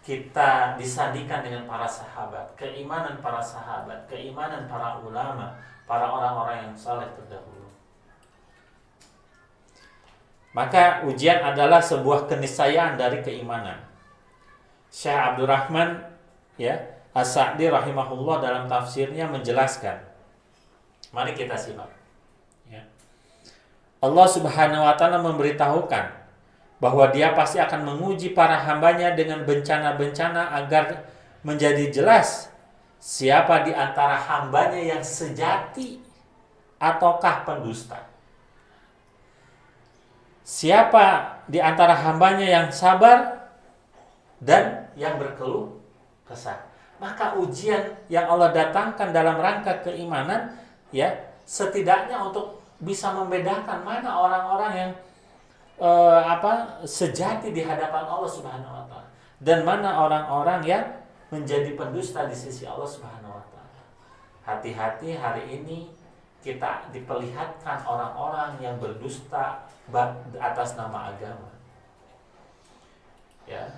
[0.03, 5.55] kita disandingkan dengan para sahabat, keimanan para sahabat, keimanan para ulama,
[5.87, 7.71] para orang-orang yang saleh terdahulu.
[10.53, 13.79] Maka ujian adalah sebuah keniscayaan dari keimanan.
[14.91, 16.03] Syekh Abdurrahman
[16.59, 16.77] ya,
[17.15, 20.03] As-Sa'di rahimahullah dalam tafsirnya menjelaskan.
[21.15, 22.02] Mari kita simak.
[24.03, 26.05] Allah Subhanahu wa taala memberitahukan
[26.83, 31.07] bahwa Dia pasti akan menguji para hambanya dengan bencana-bencana agar
[31.47, 32.51] menjadi jelas
[32.99, 36.03] siapa di antara hambanya yang sejati
[36.83, 38.11] ataukah pendusta.
[40.43, 43.47] Siapa di antara hambanya yang sabar
[44.43, 45.71] dan yang berkeluh
[46.27, 46.59] kesah.
[46.99, 50.55] Maka ujian yang Allah datangkan dalam rangka keimanan
[50.95, 51.11] ya
[51.47, 54.91] setidaknya untuk bisa membedakan mana orang-orang yang
[55.79, 60.85] uh, apa sejati di hadapan Allah Subhanahu wa taala dan mana orang-orang yang
[61.31, 63.83] menjadi pendusta di sisi Allah Subhanahu wa taala.
[64.43, 65.89] Hati-hati hari ini
[66.43, 69.63] kita diperlihatkan orang-orang yang berdusta
[70.43, 71.55] atas nama agama.
[73.47, 73.71] Ya.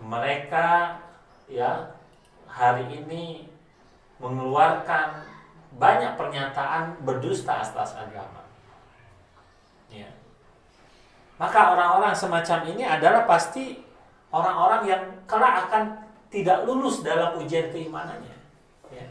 [0.00, 0.96] Mereka
[1.50, 1.98] ya
[2.46, 3.50] hari ini
[4.22, 5.26] mengeluarkan
[5.76, 8.42] banyak pernyataan berdusta atas agama.
[9.90, 10.10] Ya.
[11.38, 13.80] Maka orang-orang semacam ini adalah pasti
[14.34, 18.36] orang-orang yang kelak akan tidak lulus dalam ujian keimanannya.
[18.90, 19.06] Ya.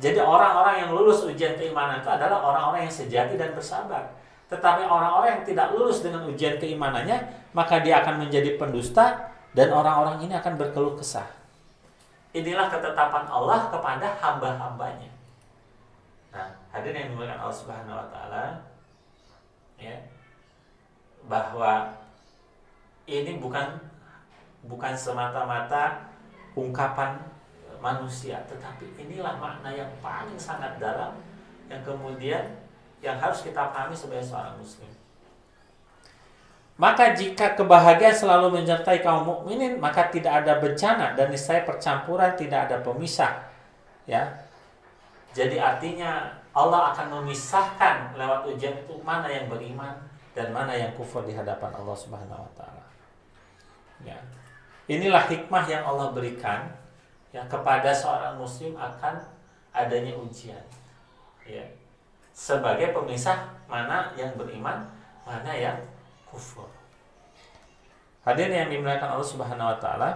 [0.00, 4.16] Jadi orang-orang yang lulus ujian keimanan itu adalah orang-orang yang sejati dan bersabar.
[4.50, 7.22] Tetapi orang-orang yang tidak lulus dengan ujian keimanannya,
[7.54, 11.26] maka dia akan menjadi pendusta dan orang-orang ini akan berkeluh kesah.
[12.34, 15.19] Inilah ketetapan Allah kepada hamba-hambanya.
[16.30, 18.44] Nah, hadirin yang dimuliakan Allah Subhanahu wa taala
[19.80, 19.96] ya
[21.26, 21.90] bahwa
[23.10, 23.66] ini bukan
[24.64, 26.06] bukan semata-mata
[26.54, 27.18] ungkapan
[27.80, 31.16] manusia, tetapi inilah makna yang paling sangat dalam
[31.66, 32.44] yang kemudian
[33.00, 34.90] yang harus kita pahami sebagai seorang muslim.
[36.80, 42.68] Maka jika kebahagiaan selalu menyertai kaum mukminin, maka tidak ada bencana dan niscaya percampuran tidak
[42.68, 43.48] ada pemisah.
[44.08, 44.48] Ya,
[45.30, 49.94] jadi artinya Allah akan memisahkan lewat ujian itu mana yang beriman
[50.34, 52.84] dan mana yang kufur di hadapan Allah Subhanahu wa taala.
[54.02, 54.18] Ya.
[54.90, 56.66] Inilah hikmah yang Allah berikan
[57.30, 59.22] ya kepada seorang muslim akan
[59.70, 60.62] adanya ujian.
[61.46, 61.62] Ya.
[62.34, 64.82] Sebagai pemisah mana yang beriman,
[65.22, 65.78] mana yang
[66.26, 66.66] kufur.
[68.26, 70.10] Hadirin yang dimuliakan Allah Subhanahu wa taala,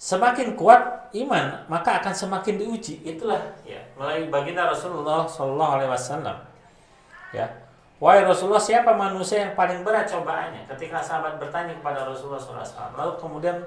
[0.00, 3.04] semakin kuat iman maka akan semakin diuji.
[3.04, 3.60] Itulah.
[3.68, 6.36] Ya mulai baginda Rasulullah Shallallahu Alaihi Wasallam.
[7.36, 7.46] Ya.
[8.00, 10.64] Wahai Rasulullah siapa manusia yang paling berat cobaannya?
[10.64, 13.60] Ketika sahabat bertanya kepada Rasulullah SAW lalu kemudian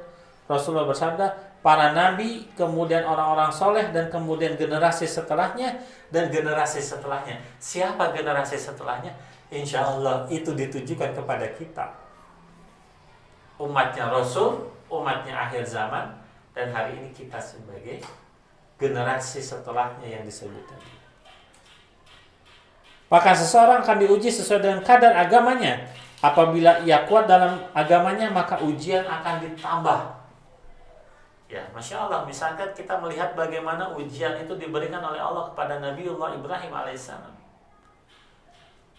[0.49, 7.45] Rasulullah bersabda para nabi kemudian orang-orang soleh dan kemudian generasi setelahnya dan generasi setelahnya.
[7.61, 9.13] Siapa generasi setelahnya?
[9.53, 11.93] Insya Allah itu ditujukan kepada kita.
[13.61, 16.22] Umatnya Rasul umatnya akhir zaman
[16.53, 18.01] dan hari ini kita sebagai
[18.77, 20.91] generasi setelahnya yang disebut tadi.
[23.09, 25.85] Maka seseorang akan diuji sesuai dengan kadar agamanya.
[26.23, 30.23] Apabila ia kuat dalam agamanya, maka ujian akan ditambah.
[31.51, 32.25] Ya, masya Allah.
[32.25, 37.35] Misalkan kita melihat bagaimana ujian itu diberikan oleh Allah kepada Nabiullah Ibrahim alaihissalam.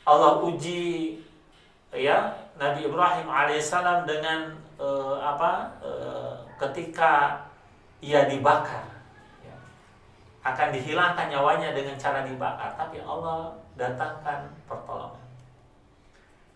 [0.04, 1.18] Allah uji
[1.90, 7.42] ya Nabi Ibrahim alaihissalam dengan uh, apa uh, ketika
[8.04, 8.84] ia dibakar
[9.40, 9.56] ya,
[10.44, 15.24] akan dihilangkan nyawanya dengan cara dibakar tapi Allah datangkan pertolongan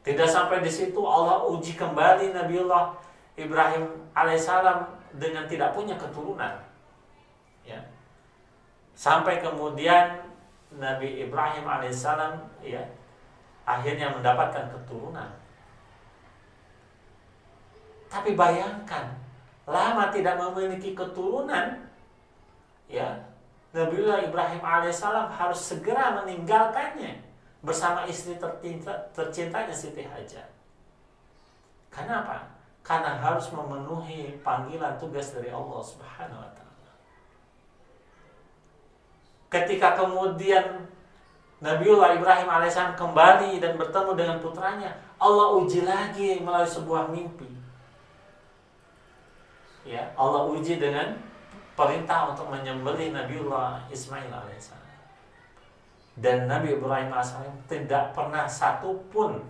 [0.06, 2.96] Tidak sampai di situ Allah uji kembali Nabiullah
[3.38, 6.58] Ibrahim alaihissalam dengan tidak punya keturunan.
[7.62, 7.78] Ya.
[8.98, 10.26] Sampai kemudian
[10.74, 12.82] Nabi Ibrahim alaihissalam ya
[13.68, 15.28] akhirnya mendapatkan keturunan.
[18.08, 19.12] Tapi bayangkan,
[19.68, 21.76] lama tidak memiliki keturunan,
[22.88, 23.20] ya
[23.76, 27.20] Nabiullah Ibrahim alaihissalam harus segera meninggalkannya
[27.60, 30.48] bersama istri tercinta, tercintanya Siti Hajar.
[31.92, 32.48] Karena apa?
[32.80, 36.92] Karena harus memenuhi panggilan tugas dari Allah Subhanahu wa taala.
[39.52, 40.88] Ketika kemudian
[41.60, 47.57] Nabiullah Ibrahim alaihissalam kembali dan bertemu dengan putranya, Allah uji lagi melalui sebuah mimpi.
[49.88, 51.16] Ya, Allah uji dengan
[51.72, 54.84] perintah untuk menyembelih Nabiullah Ismail alaihissalam
[56.18, 57.38] dan Nabi Ibrahim AS
[57.70, 59.40] tidak pernah satupun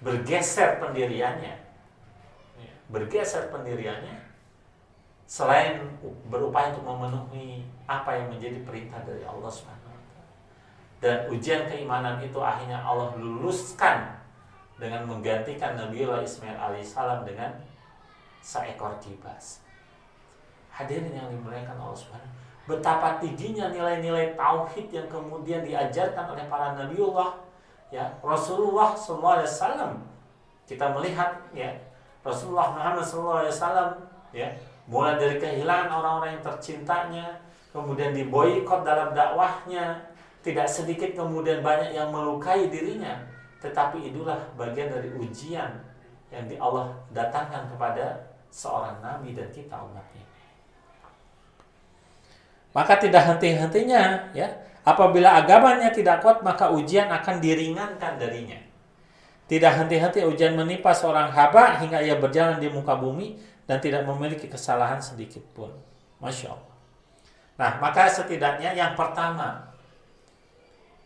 [0.00, 1.60] bergeser pendiriannya.
[2.56, 4.32] Ya, bergeser pendiriannya
[5.28, 5.80] selain
[6.32, 9.82] berupaya untuk memenuhi apa yang menjadi perintah dari Allah Subhanahu
[11.02, 14.22] dan ujian keimanan itu akhirnya Allah luluskan
[14.78, 17.58] dengan menggantikan Nabiullah Ismail alaihissalam dengan
[18.38, 19.58] seekor kibas.
[20.82, 22.32] Hadirin yang dimuliakan Allah Subhanahu
[22.66, 27.42] betapa tingginya nilai-nilai tauhid yang kemudian diajarkan oleh para nabiullah
[27.90, 29.98] ya Rasulullah SAW
[30.62, 31.74] kita melihat ya
[32.22, 33.50] Rasulullah Muhammad SAW
[34.30, 34.46] ya
[34.86, 37.26] mulai dari kehilangan orang-orang yang tercintanya
[37.74, 39.98] kemudian diboikot dalam dakwahnya
[40.46, 43.26] tidak sedikit kemudian banyak yang melukai dirinya
[43.58, 45.82] tetapi itulah bagian dari ujian
[46.30, 50.31] yang di Allah datangkan kepada seorang nabi dan kita umatnya
[52.72, 54.48] maka tidak henti-hentinya ya.
[54.82, 58.58] Apabila agamanya tidak kuat maka ujian akan diringankan darinya.
[59.46, 64.50] Tidak henti-henti ujian menimpa seorang haba hingga ia berjalan di muka bumi dan tidak memiliki
[64.50, 65.70] kesalahan sedikit pun.
[66.18, 66.74] Masya Allah.
[67.60, 69.70] Nah maka setidaknya yang pertama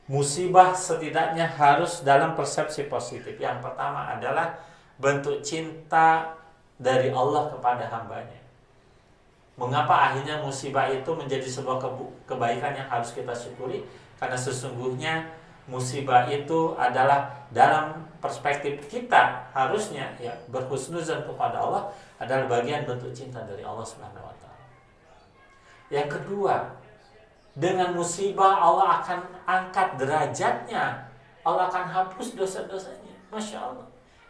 [0.09, 3.37] musibah setidaknya harus dalam persepsi positif.
[3.37, 4.57] Yang pertama adalah
[4.96, 6.33] bentuk cinta
[6.81, 8.46] dari Allah kepada hambanya
[9.57, 11.81] Mengapa akhirnya musibah itu menjadi sebuah
[12.29, 13.88] kebaikan yang harus kita syukuri?
[14.21, 15.33] Karena sesungguhnya
[15.64, 21.88] musibah itu adalah dalam perspektif kita harusnya ya berhusnuzan kepada Allah
[22.21, 24.64] adalah bagian bentuk cinta dari Allah Subhanahu wa taala.
[25.88, 26.77] Yang kedua,
[27.57, 31.09] dengan musibah Allah akan angkat derajatnya.
[31.47, 33.14] Allah akan hapus dosa-dosanya.
[33.33, 33.87] Masya Allah.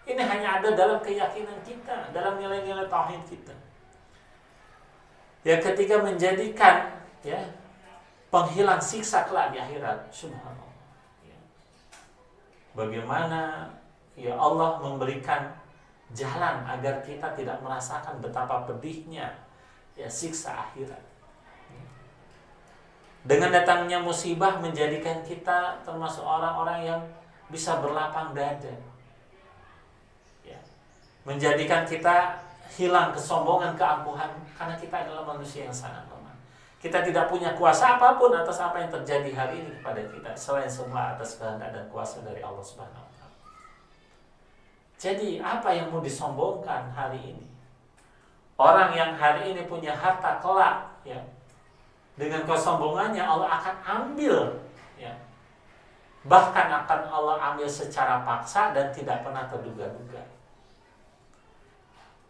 [0.06, 3.50] Ini hanya ada dalam keyakinan kita, dalam nilai-nilai tauhid kita.
[5.46, 6.90] Yang ketiga menjadikan
[7.22, 7.38] ya
[8.34, 10.10] penghilang siksa kelak di akhirat.
[10.10, 10.74] Subhanallah.
[11.22, 11.38] Ya.
[12.74, 13.70] Bagaimana
[14.18, 15.54] ya Allah memberikan
[16.10, 19.38] jalan agar kita tidak merasakan betapa pedihnya
[19.94, 20.98] ya siksa akhirat.
[23.22, 27.00] Dengan datangnya musibah menjadikan kita termasuk orang-orang yang
[27.54, 28.74] bisa berlapang dada.
[30.42, 30.58] Ya.
[31.22, 32.45] Menjadikan kita
[32.76, 36.36] hilang kesombongan, keangkuhan karena kita adalah manusia yang sangat lemah.
[36.76, 40.68] Kita tidak punya kuasa apa pun atas apa yang terjadi hari ini kepada kita selain
[40.68, 43.16] semua atas kehendak dan kuasa dari Allah Subhanahu wa.
[44.96, 47.46] Jadi, apa yang mau disombongkan hari ini?
[48.56, 51.20] Orang yang hari ini punya harta kelak ya.
[52.16, 54.56] Dengan kesombongannya Allah akan ambil
[54.96, 55.12] ya.
[56.24, 60.35] Bahkan akan Allah ambil secara paksa dan tidak pernah terduga-duga.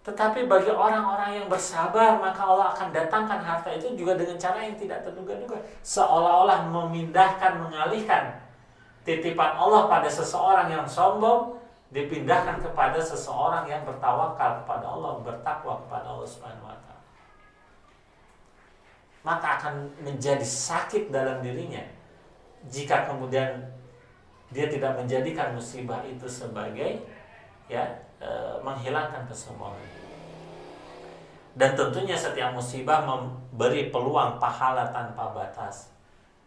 [0.07, 4.79] Tetapi bagi orang-orang yang bersabar, maka Allah akan datangkan harta itu juga dengan cara yang
[4.79, 5.59] tidak terduga-duga.
[5.83, 8.39] Seolah-olah memindahkan, mengalihkan
[9.03, 11.59] titipan Allah pada seseorang yang sombong,
[11.91, 16.87] dipindahkan kepada seseorang yang bertawakal kepada Allah, bertakwa kepada Allah Subhanahu wa.
[19.27, 21.83] Maka akan menjadi sakit dalam dirinya
[22.71, 23.59] jika kemudian
[24.55, 27.03] dia tidak menjadikan musibah itu sebagai
[27.67, 27.83] ya
[28.23, 28.31] e,
[28.63, 29.83] menghilangkan kesombongan.
[31.57, 35.89] Dan tentunya setiap musibah memberi peluang pahala tanpa batas.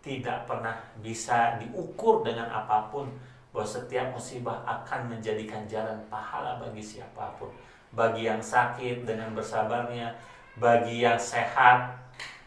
[0.05, 3.09] Tidak pernah bisa diukur dengan apa pun
[3.49, 7.49] bahwa setiap musibah akan menjadikan jalan pahala bagi siapa pun.
[7.89, 10.13] Bagi yang sakit dengan bersabarnya,
[10.61, 11.89] bagi yang sehat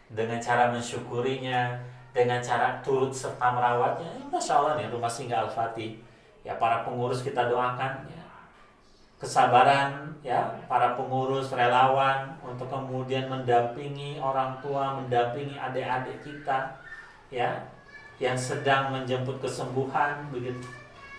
[0.06, 1.74] dengan cara mensyukurinya,
[2.14, 4.06] dengan cara turut serta merawatnya.
[4.06, 5.98] Ya, Masya Allah nih rumah singgah Al-Fatih.
[6.46, 8.21] Ya para pengurus kita doakan ya
[9.22, 16.74] kesabaran ya para pengurus relawan untuk kemudian mendampingi orang tua, mendampingi adik-adik kita
[17.30, 17.62] ya
[18.18, 20.66] yang sedang menjemput kesembuhan begitu.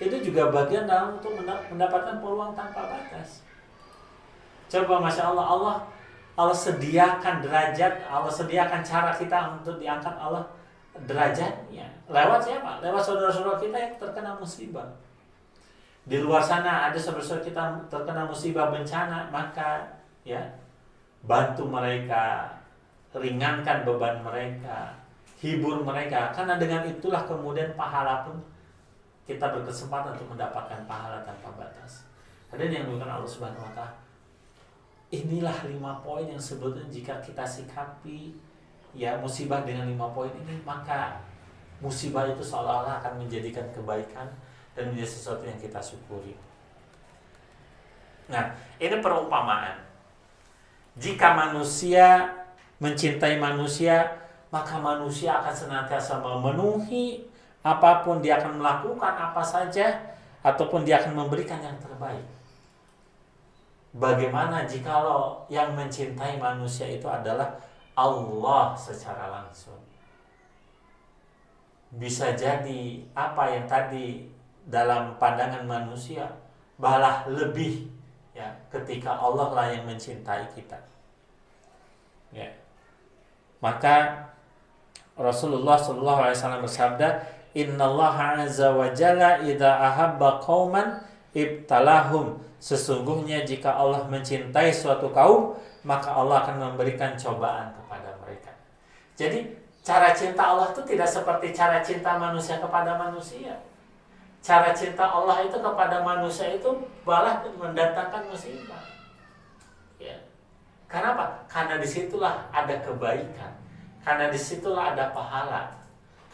[0.03, 1.31] itu juga bagian dalam untuk
[1.71, 3.39] mendapatkan peluang tanpa batas.
[4.67, 5.75] Coba masya Allah Allah
[6.33, 10.43] Allah sediakan derajat, Allah sediakan cara kita untuk diangkat Allah
[11.07, 11.87] derajatnya.
[12.09, 12.83] Lewat siapa?
[12.83, 14.91] Lewat saudara-saudara kita yang terkena musibah.
[16.03, 19.87] Di luar sana ada saudara-saudara kita terkena musibah bencana, maka
[20.27, 20.43] ya
[21.23, 22.51] bantu mereka,
[23.15, 24.91] ringankan beban mereka,
[25.39, 26.35] hibur mereka.
[26.35, 28.35] Karena dengan itulah kemudian pahala pun
[29.23, 32.03] kita berkesempatan untuk mendapatkan pahala tanpa batas.
[32.51, 34.03] Ada yang bukan Allah Subhanahu wa taala
[35.13, 38.33] inilah lima poin yang sebetulnya jika kita sikapi
[38.97, 41.21] ya musibah dengan lima poin ini maka
[41.77, 44.25] musibah itu seolah-olah akan menjadikan kebaikan
[44.73, 46.33] dan menjadi sesuatu yang kita syukuri.
[48.29, 49.77] Nah, ini perumpamaan.
[50.97, 52.29] Jika manusia
[52.77, 54.05] mencintai manusia,
[54.53, 57.25] maka manusia akan senantiasa memenuhi
[57.63, 59.97] apa pun dia akan melakukan apa saja
[60.43, 62.27] ataupun dia akan memberikan yang terbaik.
[63.93, 67.55] Bagaimana jikalau yang mencintai manusia itu adalah
[67.93, 69.79] Allah secara langsung?
[71.93, 74.32] Bisa jadi apa yang tadi
[74.67, 76.27] dalam pandangan manusia
[76.79, 77.87] balah lebih
[78.33, 80.79] ya ketika Allah lah yang mencintai kita.
[82.33, 82.49] Ya.
[83.61, 84.27] Maka
[85.13, 87.07] Rasulullah Shallallahu Alaihi Wasallam bersabda,
[87.53, 91.05] Inna Allah azza wa jalla idza ahabba qauman
[91.37, 95.51] ibtalahum Sesungguhnya jika Allah mencintai suatu kaum,
[95.83, 98.55] maka Allah akan memberikan cobaan kepada mereka.
[99.19, 99.51] Jadi,
[99.83, 103.59] cara cinta Allah itu tidak seperti cara cinta manusia kepada manusia.
[104.43, 106.67] Cara cinta Allah itu kepada manusia itu
[107.07, 108.83] malah mendatangkan musibah.
[109.95, 110.19] Ya.
[110.91, 111.47] Karena apa?
[111.47, 113.55] Karena di situlah ada kebaikan.
[114.03, 115.71] Karena di situlah ada pahala.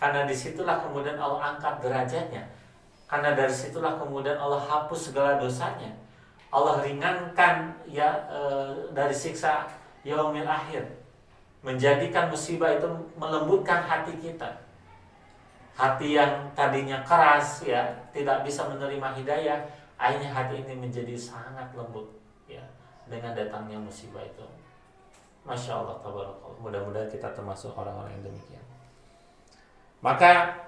[0.02, 2.50] Karena di situlah kemudian Allah angkat derajatnya.
[3.06, 5.90] Karena dari situlah kemudian Allah hapus segala dosanya
[6.50, 8.40] Allah ringankan ya e,
[8.94, 9.70] dari siksa
[10.02, 10.86] yaumil akhir
[11.62, 14.50] menjadikan musibah itu melembutkan hati kita
[15.80, 19.64] hati yang tadinya keras ya tidak bisa menerima hidayah
[19.96, 22.12] akhirnya hati ini menjadi sangat lembut
[22.52, 22.64] ya
[23.08, 24.44] dengan datangnya musibah itu
[25.48, 28.66] masya Allah tabarakallah mudah-mudahan kita termasuk orang-orang yang demikian
[30.04, 30.68] maka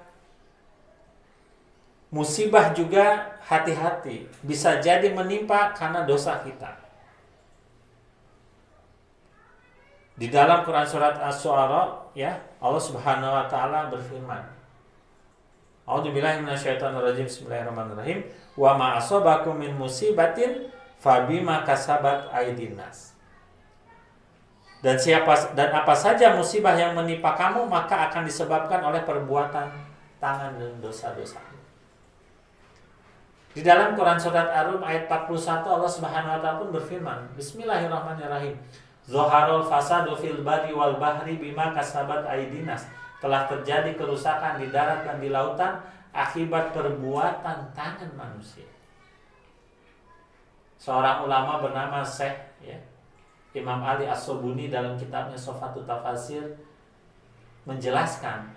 [2.11, 6.75] musibah juga hati-hati bisa jadi menimpa karena dosa kita.
[10.19, 14.60] Di dalam Quran surat Asy-Syu'ara ya, Allah Subhanahu wa taala berfirman.
[15.91, 17.27] A'udzubillahi minasyaitonirrajim.
[17.27, 18.23] Bismillahirrahmanirrahim.
[18.55, 20.71] Wa ma asabakum min musibatin
[21.03, 23.11] fabima kasabat aydinas.
[24.79, 29.67] Dan siapa dan apa saja musibah yang menimpa kamu maka akan disebabkan oleh perbuatan
[30.23, 31.43] tangan dan dosa-dosa.
[33.51, 38.55] Di dalam Quran surat Ar-Rum ayat 41 Allah Subhanahu wa taala pun berfirman, Bismillahirrahmanirrahim.
[39.11, 42.87] Zoharul fasadu fil bari wal bahri bima kasabat aidinas.
[43.21, 45.77] Telah terjadi kerusakan di darat dan di lautan
[46.11, 48.67] akibat perbuatan tangan manusia.
[50.81, 52.75] Seorang ulama bernama Syekh ya,
[53.53, 56.41] Imam Ali As-Sobuni dalam kitabnya Sofatul Tafasir
[57.69, 58.49] menjelaskan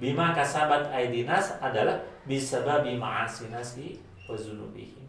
[0.00, 5.04] bima kasabat aidinas adalah bisababi ma'asinasi wazunubihim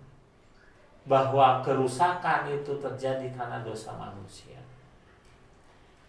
[1.08, 4.60] bahwa kerusakan itu terjadi karena dosa manusia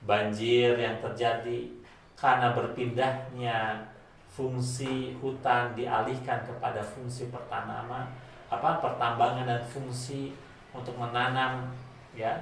[0.03, 1.78] banjir yang terjadi
[2.19, 3.87] karena berpindahnya
[4.27, 8.11] fungsi hutan dialihkan kepada fungsi pertanaman
[8.51, 10.35] apa pertambangan dan fungsi
[10.75, 11.71] untuk menanam
[12.15, 12.35] ya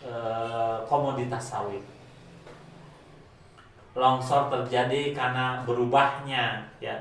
[0.00, 0.12] e,
[0.88, 1.82] komoditas sawit.
[3.96, 6.94] Longsor terjadi karena berubahnya ya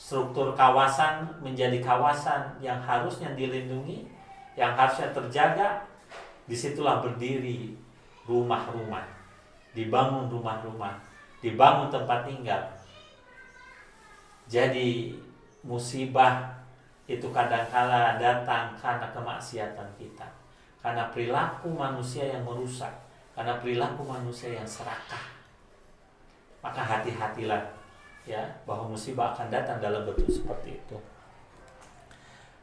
[0.00, 4.08] struktur kawasan menjadi kawasan yang harusnya dilindungi,
[4.56, 5.84] yang harusnya terjaga,
[6.48, 7.76] di situlah berdiri
[8.24, 9.04] rumah-rumah,
[9.76, 10.96] dibangun rumah-rumah,
[11.40, 12.62] dibangun tempat tinggal.
[14.46, 15.16] Jadi
[15.64, 16.60] musibah
[17.10, 20.26] itu kadangkala datang karena kemaksiatan kita,
[20.78, 22.92] karena perilaku manusia yang merusak,
[23.34, 25.26] karena perilaku manusia yang serakah.
[26.60, 27.72] Maka hati-hatilah
[28.28, 30.96] ya bahwa musibah akan datang dalam bentuk seperti itu.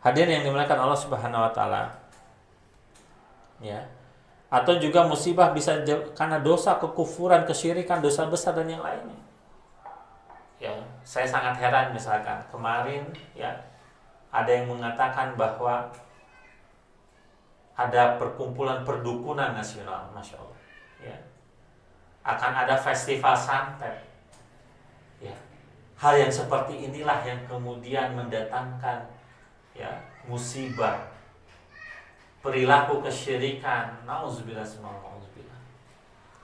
[0.06, 1.84] Hadirin yang dimuliakan Allah Subhanahu wa taala.
[3.58, 3.82] Ya.
[4.48, 5.84] Atau juga musibah bisa
[6.16, 9.20] karena dosa, kekufuran, kesyirikan, dosa besar dan yang lainnya.
[10.58, 10.74] Ya,
[11.04, 13.06] saya sangat heran misalkan kemarin
[13.38, 13.54] ya
[14.34, 15.92] ada yang mengatakan bahwa
[17.78, 20.60] ada perkumpulan perdukunan nasional, masya Allah.
[21.04, 21.18] Ya.
[22.26, 24.08] Akan ada festival santet
[25.98, 29.10] hal yang seperti inilah yang kemudian mendatangkan
[29.74, 29.90] ya
[30.30, 31.10] musibah
[32.42, 34.04] perilaku kesyirikan.
[34.06, 35.18] Nauzubillah nauzubillah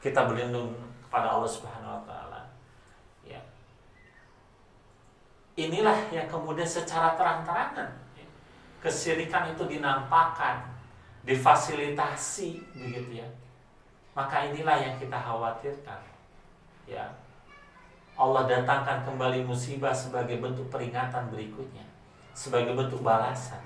[0.03, 0.75] kita berlindung
[1.07, 2.51] kepada Allah Subhanahu wa taala.
[3.23, 3.39] Ya.
[5.55, 7.87] Inilah yang kemudian secara terang-terangan
[8.19, 8.27] ya,
[8.83, 10.67] kesyirikan itu dinampakkan
[11.23, 13.27] difasilitasi begitu ya.
[14.11, 16.03] Maka inilah yang kita khawatirkan
[16.83, 17.07] ya.
[18.13, 21.81] Allah datangkan kembali musibah sebagai bentuk peringatan berikutnya
[22.37, 23.61] sebagai bentuk balasan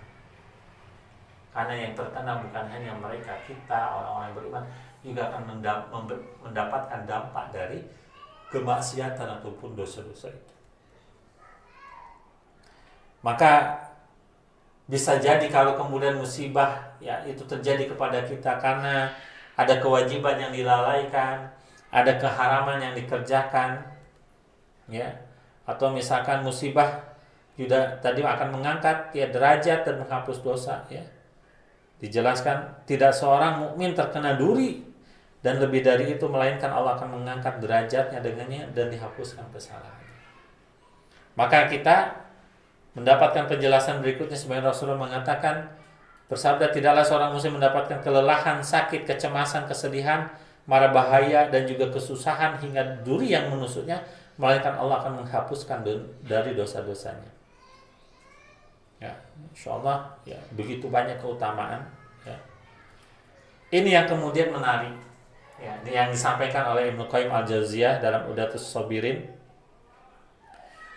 [1.57, 4.65] karena yang terkena bukan hanya mereka kita orang-orang yang beriman
[5.01, 5.41] juga akan
[6.45, 7.81] mendapatkan dampak dari
[8.53, 10.53] kemaksiatan ataupun dosa-dosa itu
[13.25, 13.81] maka
[14.87, 19.11] bisa jadi kalau kemudian musibah ya itu terjadi kepada kita karena
[19.57, 21.49] ada kewajiban yang dilalaikan,
[21.89, 23.81] ada keharaman yang dikerjakan,
[24.85, 25.17] ya,
[25.65, 27.17] atau misalkan musibah
[27.57, 31.01] juga tadi akan mengangkat ya derajat dan menghapus dosa, ya.
[31.97, 34.85] Dijelaskan tidak seorang mukmin terkena duri
[35.41, 40.05] dan lebih dari itu melainkan Allah akan mengangkat derajatnya dengannya dan dihapuskan kesalahan.
[41.33, 42.25] Maka kita
[42.97, 45.77] mendapatkan penjelasan berikutnya sebagai Rasulullah mengatakan
[46.27, 50.27] Bersabda tidaklah seorang muslim mendapatkan kelelahan, sakit, kecemasan, kesedihan,
[50.67, 54.03] marah bahaya dan juga kesusahan hingga duri yang menusuknya
[54.35, 55.87] melainkan Allah akan menghapuskan
[56.27, 57.36] dari dosa-dosanya.
[58.97, 59.13] Ya,
[59.53, 61.85] insya Allah ya begitu banyak keutamaan.
[62.25, 62.37] Ya.
[63.69, 64.93] Ini yang kemudian menarik.
[65.57, 69.25] Ya, ini yang disampaikan oleh Ibnu Qayyim al Jauziyah dalam Udatus Sobirin.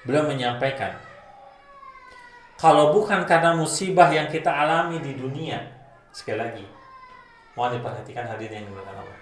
[0.05, 0.96] Beliau menyampaikan
[2.61, 5.64] kalau bukan karena musibah yang kita alami di dunia,
[6.12, 6.64] sekali lagi,
[7.57, 9.20] mohon diperhatikan hadirin yang dimuliakan Allah.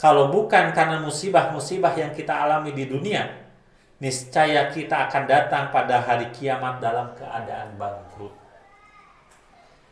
[0.00, 3.28] Kalau bukan karena musibah-musibah yang kita alami di dunia,
[4.02, 8.34] niscaya kita akan datang pada hari kiamat dalam keadaan bangkrut.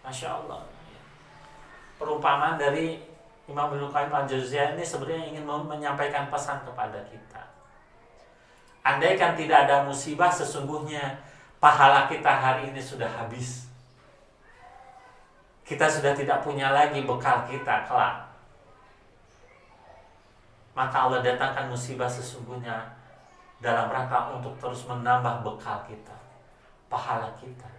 [0.03, 0.67] Masya Allah.
[1.99, 2.99] Perumpamaan dari
[3.47, 7.43] Imam Ibnu Qayyim al-Jauziyah ini sebenarnya ingin menyampaikan pesan kepada kita.
[8.83, 11.23] Andaikan tidak ada musibah, sesungguhnya
[11.63, 13.71] pahala kita hari ini sudah habis.
[15.63, 18.27] Kita sudah tidak punya lagi bekal kita kelak.
[20.75, 23.02] Maka Allah datangkan musibah sesungguhnya
[23.63, 26.17] dalam rangka untuk terus menambah bekal kita,
[26.91, 27.71] pahala kita.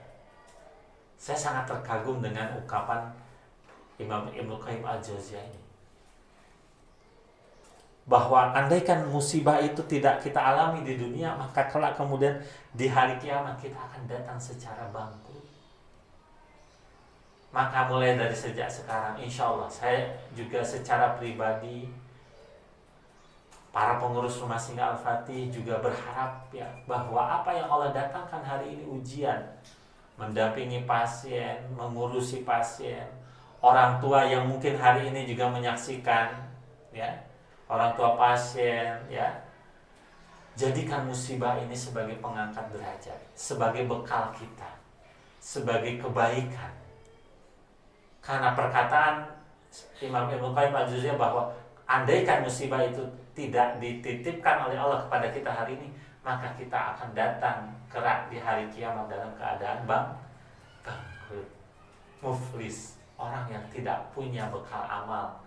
[1.19, 3.11] Saya sangat terkagum dengan ungkapan
[3.99, 5.63] Imam Ibnu Qayyim al-Jauziyah ini
[8.03, 12.35] bahwa andaikan musibah itu tidak kita alami di dunia maka kelak kemudian
[12.75, 15.47] di hari kiamat kita akan datang secara bangkrut
[17.55, 20.03] maka mulai dari sejak sekarang insya Allah saya
[20.35, 21.87] juga secara pribadi
[23.73, 28.85] para pengurus rumah singgah Al-Fatih juga berharap ya bahwa apa yang Allah datangkan hari ini
[28.85, 29.41] ujian
[30.13, 33.09] mendampingi pasien, mengurusi pasien,
[33.65, 36.37] orang tua yang mungkin hari ini juga menyaksikan
[36.93, 37.09] ya
[37.65, 39.33] orang tua pasien ya
[40.53, 44.83] jadikan musibah ini sebagai pengangkat derajat sebagai bekal kita
[45.43, 46.71] sebagai kebaikan.
[48.23, 49.27] Karena perkataan
[49.99, 50.87] Imam Ibnu Qayyim al
[51.19, 51.51] bahwa
[51.89, 53.03] andaikan musibah itu
[53.33, 55.89] tidak dititipkan oleh Allah kepada kita hari ini
[56.23, 60.07] maka kita akan datang kerak di hari kiamat dalam keadaan bang
[60.85, 61.49] bangkrut
[62.23, 65.43] muflis orang yang tidak punya bekal amal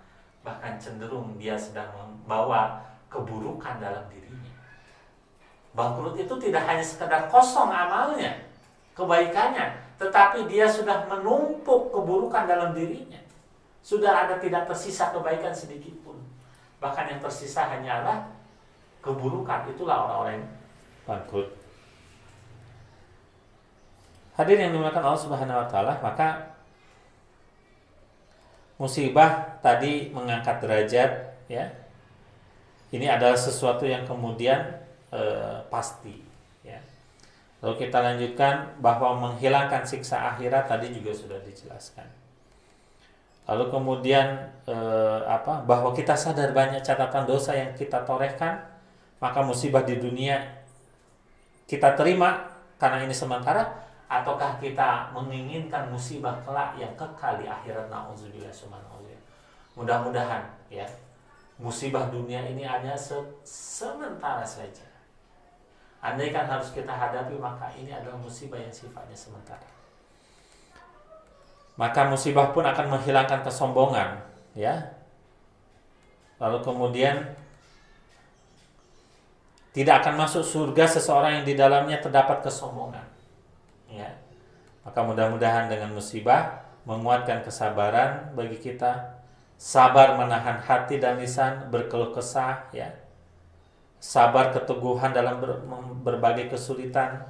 [0.47, 2.79] bahkan cenderung dia sedang membawa
[3.11, 4.55] keburukan dalam dirinya.
[5.75, 8.47] Bangkrut itu tidak hanya sekedar kosong amalnya,
[8.95, 13.19] kebaikannya, tetapi dia sudah menumpuk keburukan dalam dirinya.
[13.83, 15.95] Sudah ada tidak tersisa kebaikan sedikit.
[16.79, 18.29] Bahkan yang tersisa hanyalah
[19.01, 19.69] keburukan.
[19.71, 20.49] Itulah orang-orang yang
[21.07, 21.49] bangkrut.
[24.37, 26.57] Hadir yang dimuliakan Allah Subhanahu wa taala, maka
[28.77, 31.11] musibah tadi mengangkat derajat
[31.49, 31.65] ya
[32.93, 35.21] ini adalah sesuatu yang kemudian e,
[35.73, 36.21] pasti
[36.61, 36.77] ya
[37.65, 42.05] lalu kita lanjutkan bahwa menghilangkan siksa akhirat tadi juga sudah dijelaskan
[43.47, 44.77] lalu kemudian e,
[45.23, 48.59] apa bahwa kita sadar banyak catatan dosa yang kita torehkan
[49.23, 50.43] maka musibah di dunia
[51.71, 57.91] kita terima karena ini sementara ataukah kita menginginkan musibah kelak yang kekal di akhirat?
[57.91, 58.55] Naudzubillah
[59.77, 60.89] mudah-mudahan ya
[61.61, 64.85] musibah dunia ini hanya se sementara saja.
[66.01, 69.76] Andai kan harus kita hadapi maka ini adalah musibah yang sifatnya sementara
[71.77, 74.25] maka musibah pun akan menghilangkan kesombongan
[74.57, 74.97] ya.
[76.37, 77.17] Lalu kemudian
[79.77, 83.05] tidak akan masuk surga seseorang yang di dalamnya terdapat kesombongan
[83.93, 84.09] ya.
[84.85, 89.19] Maka mudah-mudahan dengan musibah menguatkan kesabaran bagi kita,
[89.59, 92.95] sabar menahan hati dan lisan, berkeluh kesah, ya,
[93.99, 95.67] sabar keteguhan dalam ber,
[96.07, 97.27] berbagai kesulitan.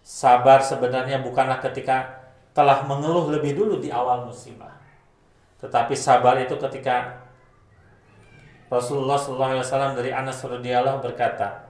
[0.00, 2.19] Sabar sebenarnya bukanlah ketika
[2.50, 4.74] telah mengeluh lebih dulu di awal musibah,
[5.62, 7.26] tetapi sabar itu ketika
[8.70, 11.66] Rasulullah SAW dari Anas radhiyallahu berkata,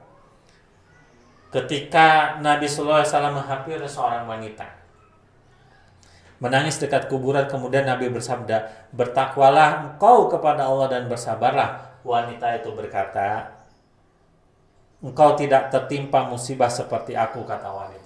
[1.49, 4.69] ketika Nabi SAW menghampiri seorang wanita,
[6.41, 12.01] menangis dekat kuburan, kemudian Nabi bersabda, bertakwalah engkau kepada Allah dan bersabarlah.
[12.01, 13.61] Wanita itu berkata,
[15.05, 18.00] engkau tidak tertimpa musibah seperti aku, kata wanita.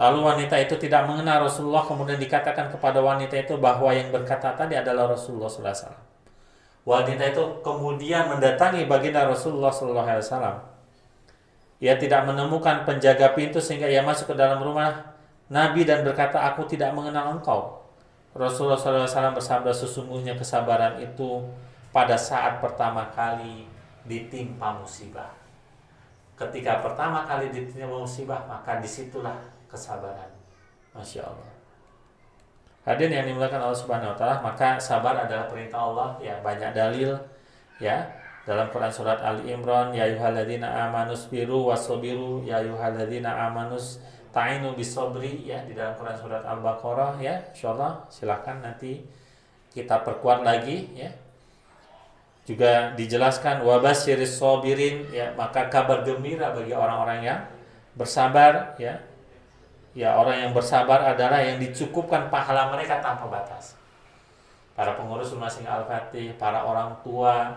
[0.00, 4.72] Lalu wanita itu tidak mengenal Rasulullah, kemudian dikatakan kepada wanita itu bahwa yang berkata tadi
[4.72, 5.92] adalah Rasulullah SAW.
[6.82, 10.72] Wanita itu kemudian mendatangi baginda Rasulullah SAW.
[11.82, 15.12] Ia tidak menemukan penjaga pintu sehingga ia masuk ke dalam rumah
[15.52, 17.84] Nabi dan berkata, Aku tidak mengenal engkau.
[18.32, 21.44] Rasulullah SAW bersabda sesungguhnya kesabaran itu
[21.92, 23.68] pada saat pertama kali
[24.08, 25.36] ditimpa musibah.
[26.32, 30.28] Ketika pertama kali ditimpa musibah, maka di situlah kesabaran.
[30.92, 31.52] Masya Allah.
[32.84, 37.16] Hadirin yang dimuliakan Allah Subhanahu wa taala, maka sabar adalah perintah Allah ya, banyak dalil
[37.80, 38.04] ya.
[38.42, 44.02] Dalam Quran surat Ali Imran, ya ayyuhalladzina amanus biru wasabiru, ya ayyuhalladzina amanus
[44.34, 47.38] ta'inu bisobri ya di dalam Quran surat Al-Baqarah ya.
[47.54, 48.98] Insyaallah silahkan nanti
[49.70, 51.14] kita perkuat lagi ya.
[52.42, 57.40] Juga dijelaskan wabasyiris sobirin ya, maka kabar gembira bagi orang-orang yang
[57.94, 58.98] bersabar ya
[59.92, 63.76] ya orang yang bersabar adalah yang dicukupkan pahala mereka tanpa batas.
[64.72, 67.52] Para pengurus rumah singgah Al-Fatih, para orang tua,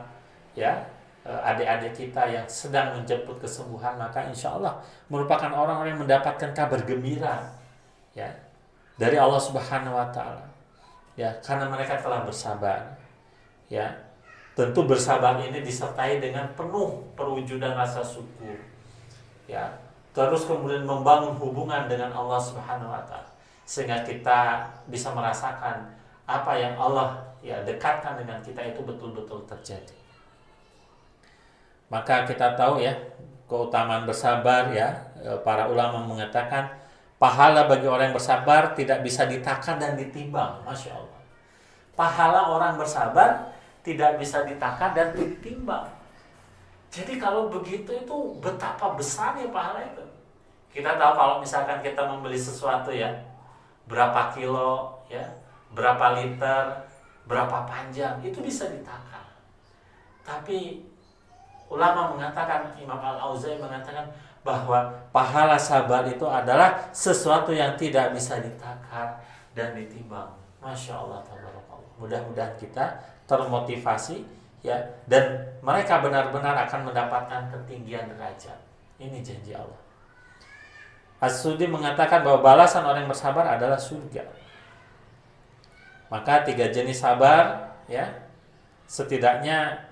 [0.51, 0.83] ya
[1.23, 6.83] eh, adik-adik kita yang sedang menjemput kesembuhan maka insya Allah merupakan orang-orang yang mendapatkan kabar
[6.83, 7.55] gembira
[8.11, 8.27] ya
[8.99, 10.45] dari Allah Subhanahu Wa Taala.
[11.15, 12.99] Ya karena mereka telah bersabar
[13.71, 13.91] ya.
[14.55, 18.55] Tentu bersabar ini disertai dengan penuh perwujudan rasa syukur
[19.51, 19.69] ya
[20.15, 23.35] terus kemudian membangun hubungan dengan Allah Subhanahu wa taala
[23.67, 25.91] sehingga kita bisa merasakan
[26.23, 29.97] apa yang Allah ya dekatkan dengan kita itu betul-betul terjadi.
[31.89, 32.93] Maka kita tahu ya
[33.45, 36.73] keutamaan bersabar ya e, para ulama mengatakan
[37.21, 41.21] pahala bagi orang yang bersabar tidak bisa ditakar dan ditimbang, masya Allah.
[41.93, 43.53] Pahala orang bersabar
[43.85, 45.85] tidak bisa ditakar dan ditimbang.
[46.95, 50.05] Jadi kalau begitu itu betapa besarnya pahala itu.
[50.71, 53.11] Kita tahu kalau misalkan kita membeli sesuatu ya,
[53.83, 55.27] berapa kilo ya,
[55.75, 56.87] berapa liter,
[57.27, 59.27] berapa panjang, itu bisa ditakar.
[60.23, 60.87] Tapi
[61.67, 64.07] ulama mengatakan, Imam Al-Auza'i mengatakan
[64.47, 69.19] bahwa pahala sabar itu adalah sesuatu yang tidak bisa ditakar
[69.51, 70.31] dan ditimbang.
[70.63, 71.19] Masya Allah,
[71.99, 74.23] mudah-mudahan kita termotivasi
[74.65, 78.57] ya dan mereka benar-benar akan mendapatkan ketinggian derajat.
[78.97, 79.77] Ini janji Allah.
[81.21, 84.25] As-Sudi mengatakan bahwa balasan orang yang bersabar adalah surga.
[86.09, 88.09] Maka tiga jenis sabar ya
[88.89, 89.85] setidaknya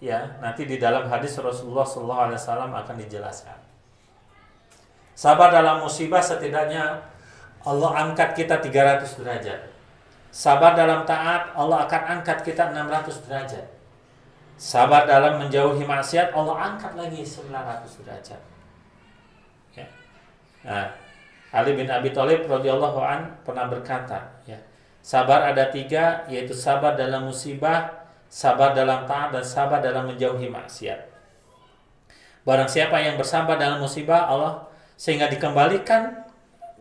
[0.00, 3.56] ya nanti di dalam hadis Rasulullah SAW akan dijelaskan.
[5.16, 7.04] Sabar dalam musibah setidaknya
[7.60, 9.60] Allah angkat kita 300 derajat.
[10.32, 13.79] Sabar dalam taat Allah akan angkat kita 600 derajat
[14.60, 18.40] Sabar dalam menjauhi maksiat Allah angkat lagi 900 derajat.
[19.72, 19.88] Ya.
[20.68, 20.92] Nah,
[21.48, 24.60] Ali bin Abi Thalib radhiyallahu an pernah berkata, ya,
[25.00, 31.08] sabar ada tiga, yaitu sabar dalam musibah, sabar dalam taat, dan sabar dalam menjauhi maksiat.
[32.44, 34.68] Barang siapa yang bersabar dalam musibah Allah
[35.00, 36.20] sehingga dikembalikan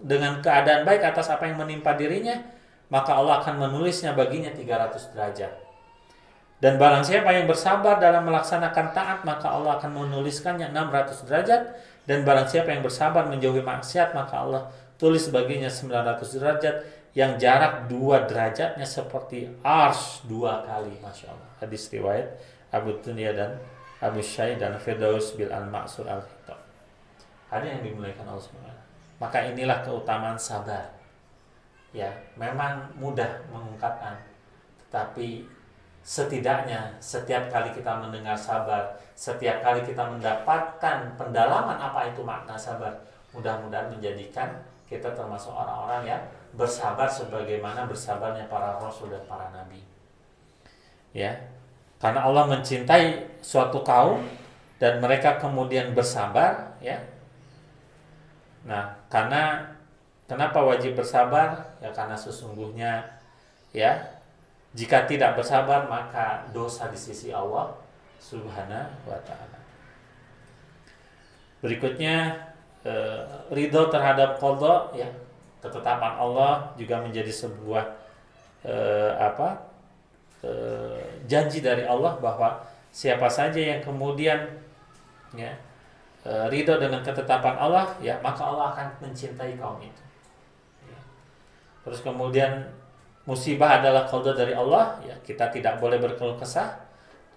[0.03, 2.43] dengan keadaan baik atas apa yang menimpa dirinya,
[2.91, 5.68] maka Allah akan menulisnya baginya 300 derajat.
[6.59, 11.61] Dan barang siapa yang bersabar dalam melaksanakan taat, maka Allah akan menuliskannya 600 derajat.
[12.03, 14.61] Dan barang siapa yang bersabar menjauhi maksiat, maka Allah
[14.99, 16.75] tulis baginya 900 derajat
[17.17, 20.99] yang jarak dua derajatnya seperti ars dua kali.
[20.99, 21.49] Masya Allah.
[21.63, 22.27] Hadis riwayat
[22.69, 23.57] Abu Tunya dan
[23.99, 26.59] Abu Syai dan Firdaus bil al-Ma'sur al-Hitam.
[27.49, 28.71] Ada yang dimulaikan Allah SWT.
[29.19, 30.95] Maka inilah keutamaan sabar.
[31.89, 34.13] Ya, memang mudah mengungkapkan,
[34.85, 35.49] tetapi
[36.09, 42.89] setidaknya setiap kali kita mendengar sabar, setiap kali kita mendapatkan pendalaman apa itu makna sabar,
[43.29, 44.57] mudah-mudahan menjadikan
[44.89, 46.21] kita termasuk orang-orang yang
[46.57, 49.85] bersabar sebagaimana bersabarnya para rasul dan para nabi.
[51.13, 51.37] Ya.
[52.01, 54.25] Karena Allah mencintai suatu kaum
[54.81, 56.97] dan mereka kemudian bersabar, ya.
[58.65, 59.77] Nah, karena
[60.29, 61.73] Kenapa wajib bersabar?
[61.81, 63.01] Ya karena sesungguhnya
[63.73, 64.08] ya
[64.77, 67.73] jika tidak bersabar maka dosa di sisi Allah
[68.19, 69.59] Subhanahu wa taala.
[71.59, 72.35] Berikutnya
[72.85, 75.09] eh, ridho terhadap qadha ya
[75.59, 77.83] ketetapan Allah juga menjadi sebuah
[78.63, 79.59] eh, apa
[80.45, 82.63] eh, janji dari Allah bahwa
[82.93, 84.39] siapa saja yang kemudian
[85.35, 85.51] ya
[86.23, 90.03] eh, ridho dengan ketetapan Allah ya maka Allah akan mencintai kaum itu
[91.89, 92.67] Terus kemudian
[93.29, 96.81] musibah adalah qada dari Allah, ya kita tidak boleh berkeluh kesah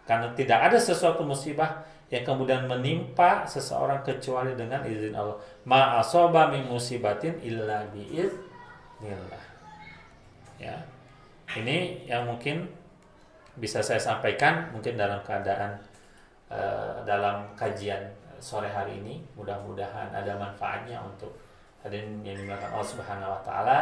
[0.08, 5.36] karena tidak ada sesuatu musibah yang kemudian menimpa seseorang kecuali dengan izin Allah.
[5.68, 9.44] Ma asaba min musibatin illa biiznillah.
[10.56, 10.76] Ya.
[11.52, 12.68] Ini yang mungkin
[13.60, 15.76] bisa saya sampaikan mungkin dalam keadaan
[16.48, 18.00] uh, dalam kajian
[18.40, 19.20] sore hari ini.
[19.36, 21.32] Mudah-mudahan ada manfaatnya untuk
[21.80, 23.78] hadirin yang dimakan Allah Subhanahu wa taala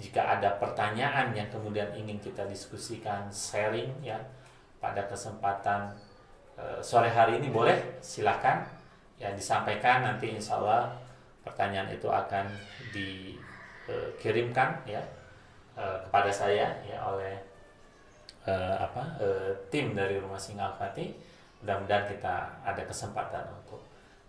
[0.00, 4.16] jika ada pertanyaan yang kemudian ingin kita diskusikan sharing ya
[4.80, 5.92] pada kesempatan
[6.56, 8.64] e, sore hari ini boleh silahkan
[9.20, 10.96] ya disampaikan nanti insya Allah
[11.44, 12.48] pertanyaan itu akan
[12.96, 15.04] dikirimkan ya
[15.76, 17.36] e, kepada saya ya oleh
[18.48, 19.28] e, apa e,
[19.68, 21.12] tim dari rumah singa Al-Fatih
[21.62, 22.34] mudah-mudahan kita
[22.66, 23.78] ada kesempatan untuk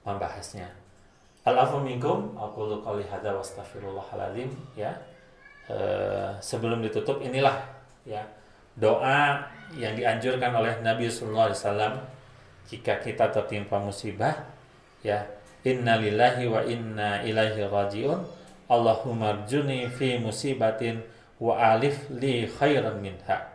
[0.06, 0.70] membahasnya.
[1.84, 4.48] Minkum aku qouli hadza wastaghfirullahaladzim
[4.80, 4.96] ya
[5.64, 7.56] Eh, sebelum ditutup inilah
[8.04, 8.20] ya
[8.76, 9.48] doa
[9.80, 11.94] yang dianjurkan oleh Nabi Sallallahu Alaihi Wasallam
[12.68, 14.44] jika kita tertimpa musibah
[15.08, 15.24] ya
[15.64, 18.44] innalillahi wa inna ilaihi rajiun.
[18.68, 21.00] Allahumma arjuni fi musibatin
[21.40, 23.48] wa alif li khairan minha.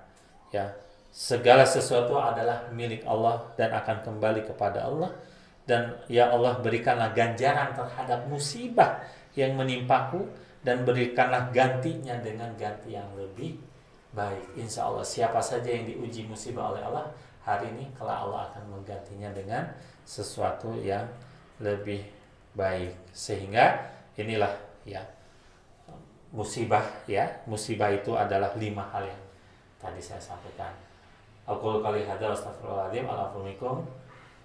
[0.48, 0.72] Ya
[1.12, 5.12] segala sesuatu adalah milik Allah dan akan kembali kepada Allah.
[5.68, 9.04] Dan ya Allah berikanlah ganjaran terhadap musibah
[9.36, 10.24] yang menimpaku
[10.62, 13.58] dan berikanlah gantinya dengan ganti yang lebih
[14.12, 14.58] baik.
[14.58, 17.06] Insya Allah siapa saja yang diuji musibah oleh Allah
[17.46, 19.64] hari ini kalau Allah akan menggantinya dengan
[20.02, 21.06] sesuatu yang
[21.62, 22.02] lebih
[22.58, 22.94] baik.
[23.14, 23.86] Sehingga
[24.18, 24.50] inilah
[24.82, 25.02] ya
[26.34, 29.22] musibah ya musibah itu adalah lima hal yang
[29.78, 30.74] tadi saya sampaikan.
[31.48, 33.08] Aku kali astagfirullahaladzim.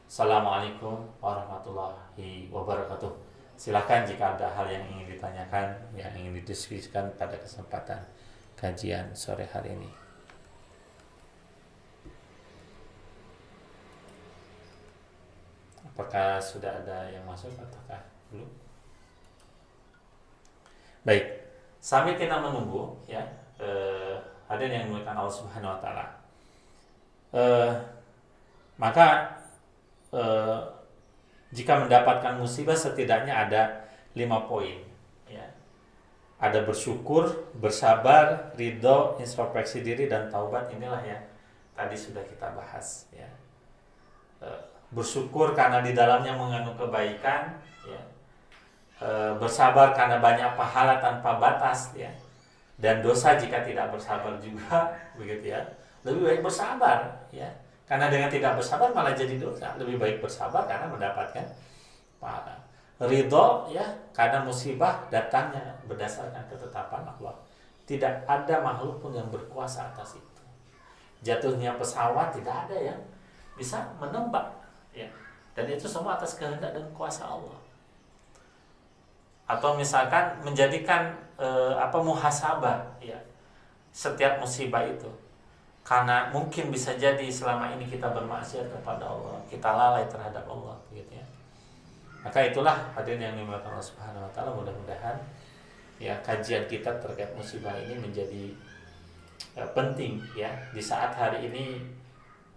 [0.08, 3.23] Assalamualaikum warahmatullahi wabarakatuh.
[3.54, 8.02] Silahkan jika ada hal yang ingin ditanyakan, yang ingin didiskusikan pada kesempatan
[8.58, 9.92] kajian sore hari ini.
[15.94, 18.02] Apakah sudah ada yang masuk ataukah
[18.34, 18.50] belum?
[21.06, 21.26] Baik,
[21.78, 23.22] sambil kita menunggu ya,
[23.62, 24.18] eh,
[24.50, 26.06] ada yang menggunakan Allah Subhanahu Wa Taala.
[27.34, 27.72] Eh,
[28.82, 29.38] maka
[30.10, 30.60] eh,
[31.54, 33.86] jika mendapatkan musibah setidaknya ada
[34.18, 34.82] lima poin
[35.30, 35.46] ya.
[36.42, 40.74] Ada bersyukur bersabar ridho introspeksi diri dan taubat.
[40.74, 41.22] Inilah ya
[41.78, 43.30] tadi sudah kita bahas ya.
[44.42, 44.50] E,
[44.90, 47.54] bersyukur karena di dalamnya mengandung kebaikan
[47.86, 48.02] ya.
[48.98, 52.10] E, bersabar karena banyak pahala tanpa batas ya.
[52.82, 54.90] Dan dosa jika tidak bersabar juga
[55.22, 55.62] begitu ya.
[56.02, 59.76] Lebih baik bersabar ya karena dengan tidak bersabar malah jadi dosa.
[59.76, 61.44] Lebih baik bersabar karena mendapatkan
[62.18, 62.56] pahala.
[63.04, 63.84] Ridho ya
[64.16, 67.36] karena musibah datangnya berdasarkan ketetapan Allah.
[67.84, 70.44] Tidak ada makhluk pun yang berkuasa atas itu.
[71.20, 73.00] Jatuhnya pesawat tidak ada yang
[73.60, 74.48] bisa menembak
[74.96, 75.08] ya.
[75.52, 77.60] Dan itu semua atas kehendak dan kuasa Allah.
[79.44, 83.20] Atau misalkan menjadikan e, apa muhasabah ya
[83.92, 85.12] setiap musibah itu
[85.84, 91.12] karena mungkin bisa jadi selama ini kita bermaksiat kepada Allah, kita lalai terhadap Allah, gitu
[91.12, 91.26] ya.
[92.24, 95.20] Maka itulah hadirin yang dimuliakan Allah Subhanahu wa taala, mudah-mudahan
[96.00, 98.56] ya kajian kita terkait musibah ini menjadi
[99.56, 101.84] ya, penting ya di saat hari ini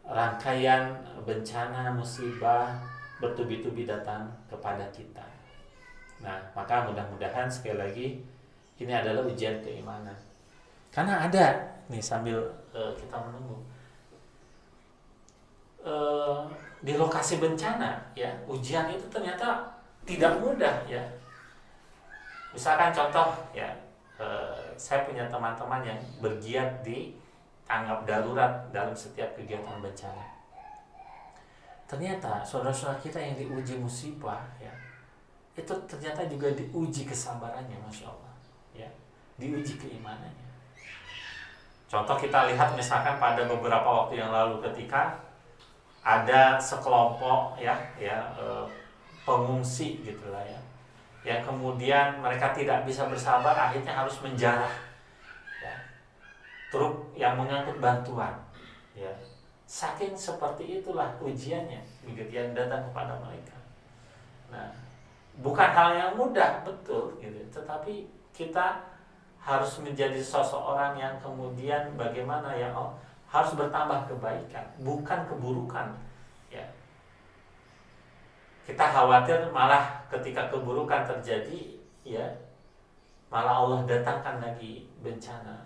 [0.06, 0.94] rangkaian
[1.26, 2.78] bencana musibah
[3.18, 5.26] bertubi-tubi datang kepada kita.
[6.22, 8.06] Nah, maka mudah-mudahan sekali lagi
[8.78, 10.16] ini adalah ujian keimanan.
[10.94, 12.38] Karena ada nih sambil
[12.76, 13.58] uh, kita menunggu.
[15.80, 16.44] Uh,
[16.84, 19.64] di lokasi bencana ya ujian itu ternyata
[20.04, 21.00] tidak mudah ya.
[22.52, 23.72] Misalkan contoh ya
[24.20, 27.16] uh, saya punya teman-teman yang bergiat di
[27.64, 30.36] tanggap darurat dalam setiap kegiatan bencana.
[31.86, 34.70] Ternyata saudara-saudara kita yang diuji musibah ya
[35.56, 38.34] itu ternyata juga diuji kesabarannya masya Allah
[38.76, 38.90] ya.
[39.40, 40.45] Diuji keimanannya
[41.86, 45.14] Contoh kita lihat misalkan pada beberapa waktu yang lalu ketika
[46.06, 48.62] ada sekelompok ya ya e,
[49.26, 50.60] pengungsi gitulah ya
[51.26, 54.70] yang kemudian mereka tidak bisa bersabar akhirnya harus menjarah
[55.58, 55.74] ya.
[56.70, 58.38] truk yang mengangkut bantuan
[58.94, 59.10] ya
[59.66, 63.58] saking seperti itulah ujiannya begitu yang datang kepada mereka
[64.46, 64.70] nah
[65.42, 68.78] bukan hal yang mudah betul gitu tetapi kita
[69.46, 72.90] harus menjadi sosok orang yang kemudian bagaimana ya oh,
[73.30, 75.94] harus bertambah kebaikan bukan keburukan
[76.50, 76.66] ya.
[78.66, 82.26] Kita khawatir malah ketika keburukan terjadi ya
[83.30, 85.62] malah Allah datangkan lagi bencana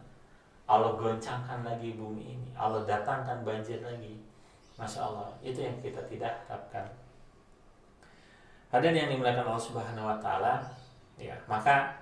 [0.68, 4.20] Allah goncangkan lagi bumi ini Allah datangkan banjir lagi.
[4.76, 6.84] Masya Allah itu yang kita tidak harapkan.
[8.72, 10.54] Hadirin yang dimuliakan Allah Subhanahu Wa Taala
[11.20, 11.99] ya maka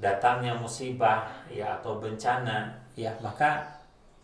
[0.00, 3.64] datangnya musibah ya atau bencana ya maka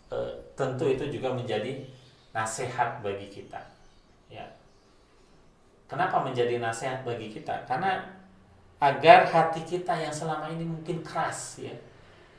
[0.09, 0.17] e,
[0.57, 1.85] tentu itu juga menjadi
[2.33, 3.61] nasihat bagi kita
[4.29, 4.45] ya.
[5.89, 7.65] Kenapa menjadi nasihat bagi kita?
[7.65, 7.97] Karena
[8.79, 11.73] agar hati kita yang selama ini mungkin keras ya.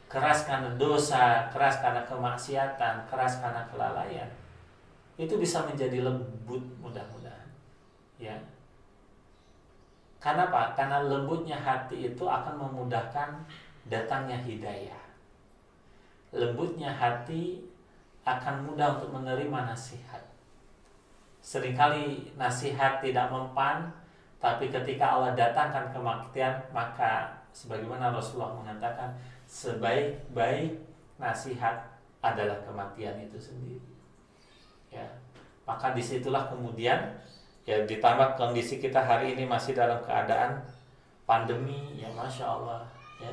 [0.09, 4.30] Keras karena dosa keras karena kemaksiatan keras karena kelalaian
[5.19, 7.51] itu bisa menjadi lembut mudah-mudahan
[8.15, 8.39] ya
[10.20, 10.76] karena apa?
[10.76, 13.39] Karena lembutnya hati itu akan memudahkan
[13.88, 15.03] datangnya hidayah.
[16.36, 17.63] Lembutnya hati
[18.28, 20.22] akan mudah untuk menerima nasihat.
[21.39, 23.88] Seringkali nasihat tidak mempan,
[24.43, 29.15] tapi ketika Allah datangkan kematian, maka sebagaimana Rasulullah mengatakan,
[29.47, 30.78] sebaik-baik
[31.15, 31.80] nasihat
[32.20, 33.89] adalah kematian itu sendiri.
[34.91, 35.07] Ya,
[35.63, 37.17] maka di situlah kemudian
[37.70, 40.57] ya ditambah kondisi kita hari ini masih dalam keadaan
[41.30, 42.82] pandemi ya masya Allah
[43.22, 43.30] ya.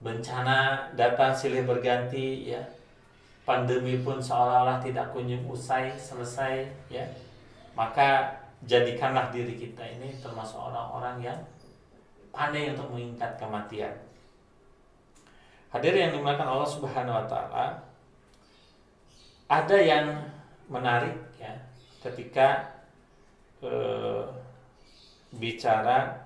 [0.00, 2.62] Bencana datang silih berganti ya.
[3.44, 7.04] Pandemi pun seolah-olah tidak kunjung usai selesai ya.
[7.76, 8.32] Maka
[8.64, 11.38] jadikanlah diri kita ini termasuk orang-orang yang
[12.32, 13.92] pandai untuk mengingat kematian.
[15.68, 17.66] Hadir yang dimakan Allah Subhanahu wa taala
[19.44, 20.08] ada yang
[20.72, 21.52] menarik ya
[22.00, 22.79] ketika
[23.64, 24.24] eh,
[25.36, 26.16] bicara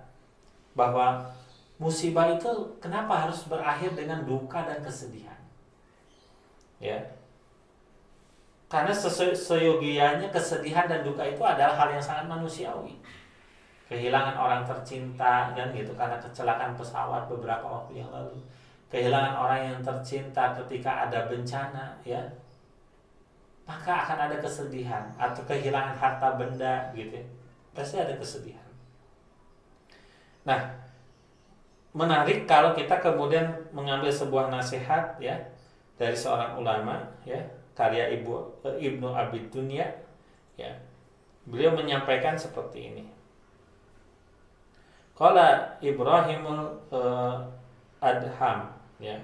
[0.74, 1.22] bahwa
[1.78, 5.39] musibah itu kenapa harus berakhir dengan duka dan kesedihan?
[6.82, 6.99] Ya.
[8.70, 8.91] Karena
[9.35, 12.99] seyogianya kesedihan dan duka itu adalah hal yang sangat manusiawi.
[13.87, 18.35] Kehilangan orang tercinta dan gitu karena kecelakaan pesawat beberapa waktu yang lalu.
[18.91, 22.24] Kehilangan orang yang tercinta ketika ada bencana ya
[23.64, 27.26] maka akan ada kesedihan atau kehilangan harta benda gitu ya.
[27.72, 28.68] pasti ada kesedihan.
[30.44, 30.60] Nah
[31.96, 35.34] menarik kalau kita kemudian mengambil sebuah nasihat ya
[35.96, 37.40] dari seorang ulama ya
[37.72, 39.88] karya ibu eh, ibnu Abi Dunya
[40.60, 40.70] ya.
[41.44, 43.04] Beliau menyampaikan seperti ini.
[45.14, 47.36] Kala Ibrahimul uh,
[48.00, 49.14] Adham ya.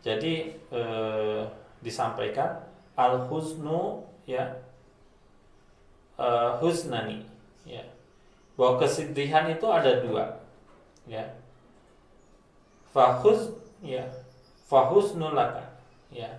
[0.00, 1.42] Jadi uh,
[1.82, 2.62] disampaikan
[2.96, 4.64] al husnu ya.
[6.16, 7.28] Uh, husnani
[7.68, 7.84] ya.
[8.56, 10.40] Bahwa kesedihan itu ada dua
[11.04, 11.22] ya.
[12.90, 13.52] Fahus
[13.84, 14.08] ya.
[14.66, 15.76] Fahusnul laka
[16.08, 16.32] ya.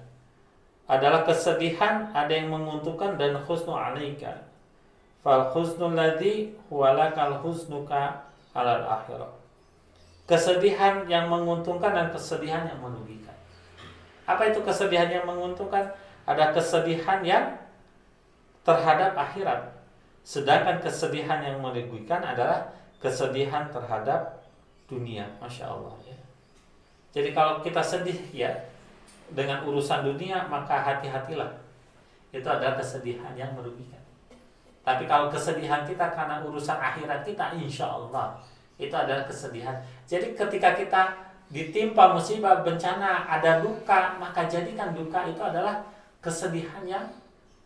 [0.90, 4.48] Adalah kesedihan ada yang menguntungkan dan husnu alaika.
[5.22, 8.24] Fal husnul ladzi huwalakal husnuka
[8.56, 9.28] alal akhirah.
[10.24, 13.36] Kesedihan yang menguntungkan dan kesedihan yang merugikan.
[14.28, 15.92] Apa itu kesedihan yang menguntungkan
[16.28, 17.56] ada kesedihan yang
[18.68, 19.72] terhadap akhirat.
[20.28, 22.68] Sedangkan kesedihan yang merugikan adalah
[23.00, 24.44] kesedihan terhadap
[24.92, 25.24] dunia.
[25.40, 25.96] Masya Allah.
[26.04, 26.20] Ya.
[27.16, 28.52] Jadi kalau kita sedih ya
[29.32, 31.64] dengan urusan dunia maka hati-hatilah.
[32.36, 34.04] Itu adalah kesedihan yang merugikan.
[34.84, 38.36] Tapi kalau kesedihan kita karena urusan akhirat kita, insya Allah
[38.76, 39.80] itu adalah kesedihan.
[40.04, 41.04] Jadi ketika kita
[41.48, 45.80] ditimpa musibah bencana ada duka maka jadikan duka itu adalah
[46.28, 47.08] kesedihan yang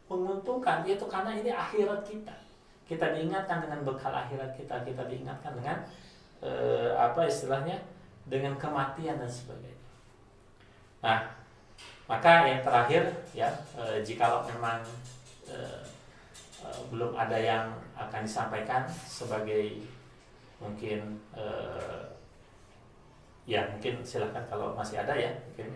[0.06, 2.38] menguntungkan itu karena ini akhirat kita.
[2.86, 5.82] Kita diingatkan dengan bekal akhirat kita kita diingatkan dengan
[6.46, 7.82] eh, apa istilahnya
[8.30, 9.90] dengan kematian dan sebagainya.
[11.02, 11.20] Nah
[12.06, 14.86] maka yang terakhir ya eh, jika memang
[15.50, 15.82] eh,
[16.62, 19.82] eh, belum ada yang akan disampaikan sebagai
[20.62, 22.06] mungkin eh,
[23.50, 25.74] ya mungkin silahkan kalau masih ada ya mungkin.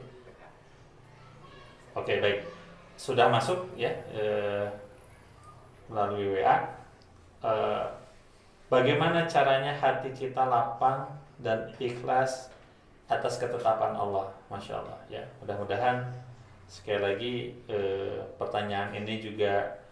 [1.95, 2.64] Oke baik
[2.95, 4.67] sudah masuk ya eh,
[5.91, 6.57] melalui WA.
[7.45, 7.85] Eh,
[8.71, 11.05] bagaimana caranya hati kita lapang
[11.39, 12.49] dan ikhlas
[13.05, 15.21] atas ketetapan Allah, masya Allah ya.
[15.43, 16.09] Mudah-mudahan
[16.65, 17.33] sekali lagi
[17.69, 19.83] eh, pertanyaan ini juga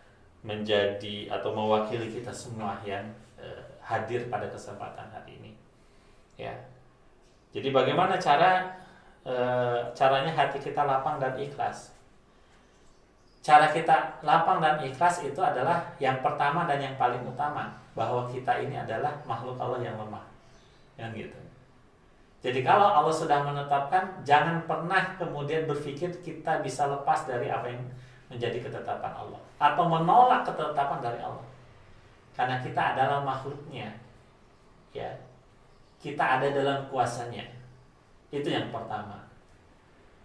[0.44, 3.06] menjadi atau mewakili kita semua yang
[3.38, 5.52] eh, hadir pada kesempatan hari ini.
[6.36, 6.58] Ya.
[7.54, 8.74] Jadi bagaimana cara
[9.22, 9.36] e,
[9.94, 11.93] caranya hati kita lapang dan ikhlas?
[13.44, 18.64] Cara kita lapang dan ikhlas itu adalah yang pertama dan yang paling utama bahwa kita
[18.64, 20.24] ini adalah makhluk Allah yang lemah.
[20.96, 21.40] Yang gitu.
[22.44, 27.84] Jadi kalau Allah sudah menetapkan, jangan pernah kemudian berpikir kita bisa lepas dari apa yang
[28.32, 31.48] menjadi ketetapan Allah atau menolak ketetapan dari Allah.
[32.36, 33.92] Karena kita adalah makhluknya.
[34.96, 35.12] Ya.
[36.00, 37.44] Kita ada dalam kuasanya.
[38.32, 39.24] Itu yang pertama.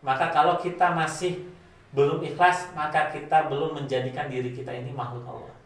[0.06, 1.57] Maka kalau kita masih
[1.96, 5.56] belum ikhlas, maka kita belum menjadikan diri kita ini makhluk Allah.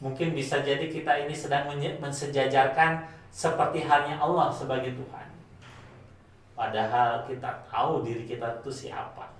[0.00, 5.28] Mungkin bisa jadi kita ini sedang mensejajarkan seperti halnya Allah sebagai Tuhan.
[6.56, 9.32] Padahal kita tahu diri kita itu siapa.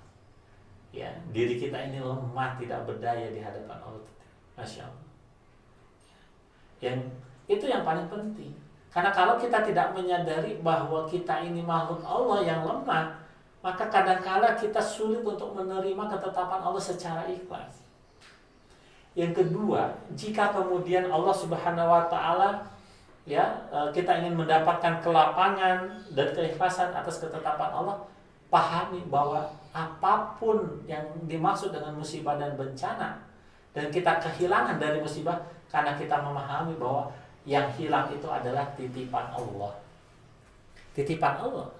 [0.89, 4.11] Ya, diri kita ini lemah, tidak berdaya di hadapan Allah.
[4.57, 5.07] Masya Allah.
[6.81, 6.97] Yang
[7.45, 8.51] itu yang paling penting.
[8.91, 13.20] Karena kalau kita tidak menyadari bahwa kita ini makhluk Allah yang lemah,
[13.61, 17.85] maka kadangkala kita sulit untuk menerima ketetapan Allah secara ikhlas.
[19.13, 22.65] Yang kedua, jika kemudian Allah Subhanahu wa taala
[23.29, 28.01] ya e, kita ingin mendapatkan kelapangan dan keikhlasan atas ketetapan Allah
[28.49, 33.21] pahami bahwa apa pun yang dimaksud dengan musibah dan bencana
[33.71, 35.37] dan kita kehilangan dari musibah
[35.69, 37.07] karena kita memahami bahwa
[37.47, 39.71] yang hilang itu adalah titipan Allah
[40.97, 41.71] titipan Allah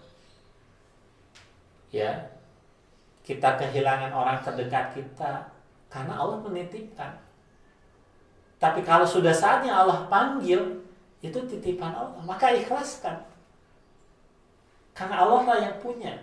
[1.92, 2.32] ya
[3.22, 5.46] kita kehilangan orang terdekat kita
[5.92, 7.20] karena Allah menitipkan.
[8.58, 10.82] Tapi kalau sudah saatnya Allah panggil
[11.22, 12.22] itu titipan Allah.
[12.26, 13.22] Maka ikhlaskan.
[14.98, 16.14] Karena Allah lah yang punya.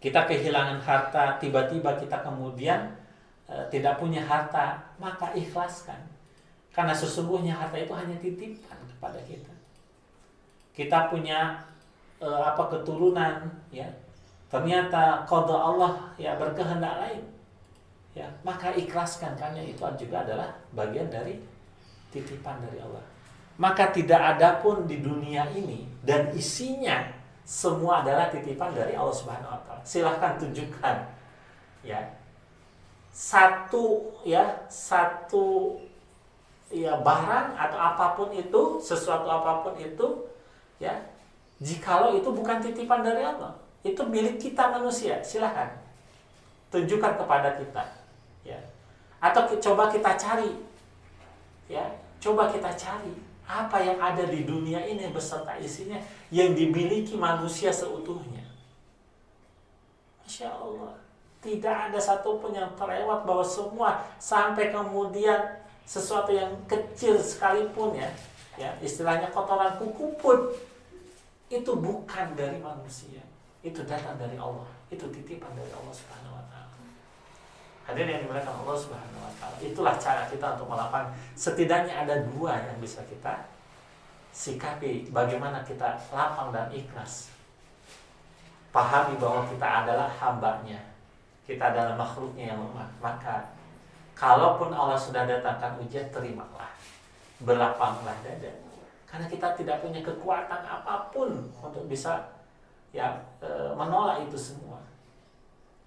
[0.00, 2.94] Kita kehilangan harta tiba-tiba kita kemudian
[3.48, 5.98] e, tidak punya harta maka ikhlaskan.
[6.72, 9.52] Karena sesungguhnya harta itu hanya titipan kepada kita.
[10.76, 11.64] Kita punya
[12.20, 13.88] e, apa keturunan ya
[14.46, 17.22] ternyata kode Allah ya berkehendak lain
[18.14, 21.42] ya maka ikhlaskan karena itu juga adalah bagian dari
[22.14, 23.04] titipan dari Allah
[23.56, 27.16] maka tidak ada pun di dunia ini dan isinya
[27.46, 29.82] semua adalah titipan dari Allah Subhanahu wa taala.
[29.86, 30.96] Silahkan tunjukkan
[31.86, 32.02] ya.
[33.14, 35.78] Satu ya, satu
[36.68, 40.26] ya barang atau apa pun itu, sesuatu apa pun itu
[40.82, 40.92] ya,
[41.62, 45.70] jikalau itu bukan titipan dari Allah, itu milik kita manusia, silahkan
[46.74, 47.84] tunjukkan kepada kita
[48.42, 48.58] ya.
[49.22, 50.50] Atau coba kita cari
[51.70, 51.86] ya,
[52.18, 53.14] coba kita cari
[53.46, 56.02] apa yang ada di dunia ini beserta isinya
[56.34, 58.42] yang dimiliki manusia seutuhnya.
[60.26, 60.98] Masya Allah.
[61.38, 68.10] Tidak ada satupun yang terlewat bahwa semua sampai kemudian sesuatu yang kecil sekalipun ya,
[68.58, 70.50] ya istilahnya kotoran kuku pun
[71.46, 73.22] itu bukan dari manusia,
[73.66, 76.78] itu datang dari Allah, itu titipan dari Allah Subhanahu Wa Taala.
[77.90, 81.10] Hadirin yang dimuliakan Allah Subhanahu Wa Taala, itulah cara kita untuk melakukan.
[81.34, 83.50] Setidaknya ada dua yang bisa kita
[84.30, 87.34] sikapi bagaimana kita lapang dan ikhlas.
[88.70, 90.78] Pahami bahwa kita adalah hambanya.
[91.42, 92.86] Kita adalah makhluknya yang lemah.
[93.00, 93.50] Maka
[94.12, 96.70] kalaupun Allah sudah datangkan ujian terimalah.
[97.40, 98.52] Berlapanglah dada.
[99.08, 102.35] Karena kita tidak punya kekuatan apa pun untuk bisa
[102.94, 104.78] ya e, menolak itu semua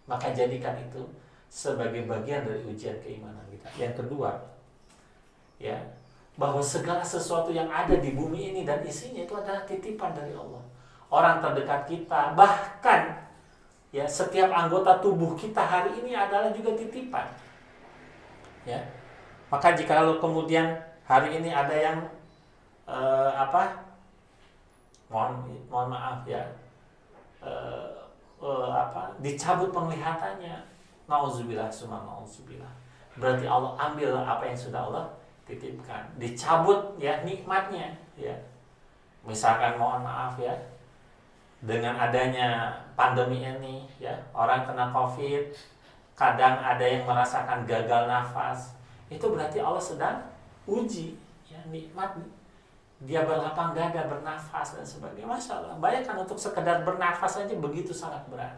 [0.09, 1.01] maka jadikan itu
[1.49, 4.35] sebagai bagian dari ujian keimanan kita yang kedua
[5.59, 5.77] ya
[6.39, 10.63] bahwa segala sesuatu yang ada di bumi ini dan isinya itu adalah titipan dari Allah.
[11.11, 13.27] Orang terdekat kita, bahkan
[13.91, 17.27] ya setiap anggota tubuh kita hari ini adalah juga titipan.
[18.63, 18.79] Ya.
[19.51, 21.97] Maka jika lalu kemudian hari ini ada yang
[22.87, 23.91] eh, apa?
[25.11, 26.39] Mohon mohon maaf ya.
[27.39, 27.91] Eh,
[28.43, 29.15] eh, apa?
[29.23, 30.57] dicabut penglihatannya.
[31.09, 32.69] Nauzubillah summa nauzubillah.
[33.17, 35.19] Berarti Allah ambil apa yang sudah Allah
[35.49, 38.37] titipkan dicabut ya nikmatnya ya
[39.25, 40.53] misalkan mohon maaf ya
[41.65, 45.49] dengan adanya pandemi ini ya orang kena covid
[46.13, 48.77] kadang ada yang merasakan gagal nafas
[49.09, 50.17] itu berarti Allah sedang
[50.69, 51.17] uji
[51.49, 52.13] ya nikmat
[52.99, 55.23] dia berlapang dada bernafas dan sebagainya.
[55.23, 58.51] Masya Allah bayangkan untuk sekedar bernafas saja begitu sangat berat.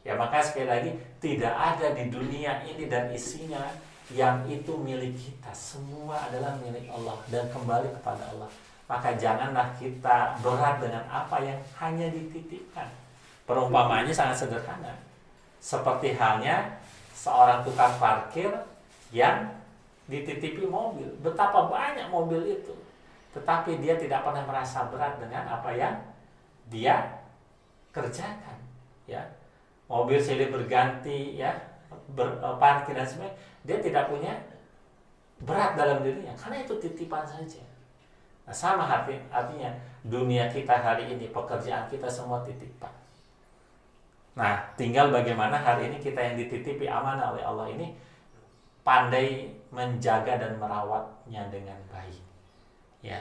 [0.00, 0.90] Ya maka sekali lagi
[1.20, 3.60] tidak ada di dunia ini dan isinya
[4.08, 5.52] yang itu milik kita.
[5.52, 8.48] Semua adalah milik Allah dan kembali kepada Allah.
[8.88, 12.88] Maka janganlah kita berat dengan apa yang hanya dititipkan.
[13.44, 14.96] Perumpamaannya sangat sederhana.
[15.60, 16.80] Seperti halnya
[17.12, 18.48] seorang tukang parkir
[19.12, 19.52] yang
[20.08, 21.06] dititipi mobil.
[21.20, 22.72] Betapa banyak mobil itu
[23.30, 25.94] tetapi dia tidak pernah merasa berat dengan apa yang
[26.66, 27.22] dia
[27.94, 28.58] kerjakan
[29.06, 29.22] ya.
[29.90, 31.50] Mobil silih berganti ya
[32.14, 33.34] berparkir dan sebagainya.
[33.66, 34.32] Dia tidak punya
[35.42, 37.62] berat dalam dirinya karena itu titipan saja.
[38.46, 39.70] Nah, sama hati artinya
[40.06, 42.90] dunia kita hari ini pekerjaan kita semua titipan.
[44.38, 47.94] Nah tinggal bagaimana hari ini kita yang dititipi amanah oleh Allah ini
[48.86, 52.29] pandai menjaga dan merawatnya dengan baik
[53.00, 53.20] ya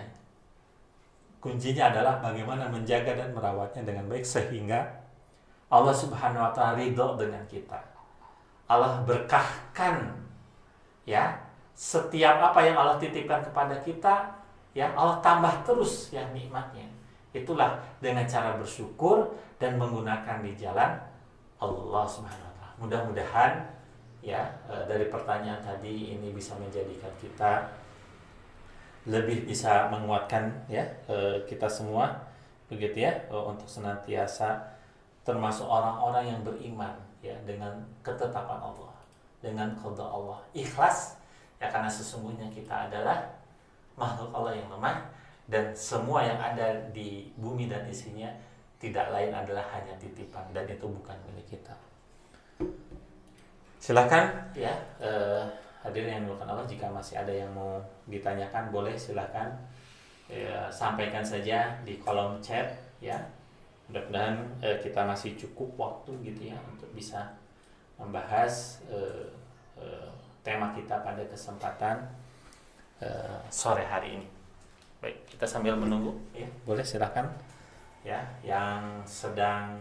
[1.39, 4.83] kuncinya adalah bagaimana menjaga dan merawatnya dengan baik sehingga
[5.71, 7.79] Allah Subhanahu wa taala ridho dengan kita.
[8.69, 10.13] Allah berkahkan
[11.07, 11.37] ya
[11.73, 14.35] setiap apa yang Allah titipkan kepada kita
[14.75, 16.85] ya Allah tambah terus ya nikmatnya.
[17.31, 19.29] Itulah dengan cara bersyukur
[19.61, 20.97] dan menggunakan di jalan
[21.61, 22.75] Allah Subhanahu wa taala.
[22.81, 23.51] Mudah-mudahan
[24.19, 27.69] ya e, dari pertanyaan tadi ini bisa menjadikan kita
[29.09, 32.13] lebih bisa menguatkan ya e, kita semua
[32.69, 34.61] begitu ya e, untuk senantiasa
[35.25, 37.73] termasuk orang-orang yang beriman ya dengan
[38.05, 38.93] ketetapan Allah,
[39.41, 40.39] dengan qada Allah.
[40.53, 41.17] Ikhlas
[41.57, 43.27] ya karena sesungguhnya kita adalah
[43.99, 45.03] makhluk Allah yang lemah
[45.49, 48.29] dan semua yang ada di bumi dan isinya
[48.79, 51.75] tidak lain adalah hanya titipan dan itu bukan milik kita.
[53.79, 54.71] Silakan ya
[55.03, 55.43] eh,
[55.83, 57.79] hadirin yang dimuliakan Allah jika masih ada yang mau
[58.09, 59.53] ditanyakan boleh silakan
[60.27, 63.17] ya, sampaikan saja di kolom chat ya.
[63.89, 67.25] Mudah-mudahan eh, kita masih cukup waktu gitu ya untuk bisa
[67.97, 69.29] membahas eh,
[69.81, 70.09] eh,
[70.45, 71.97] tema kita pada kesempatan
[73.01, 74.27] eh, sore hari ini.
[74.99, 77.31] Baik, kita sambil menunggu ya, boleh silakan
[78.03, 79.79] ya yang sedang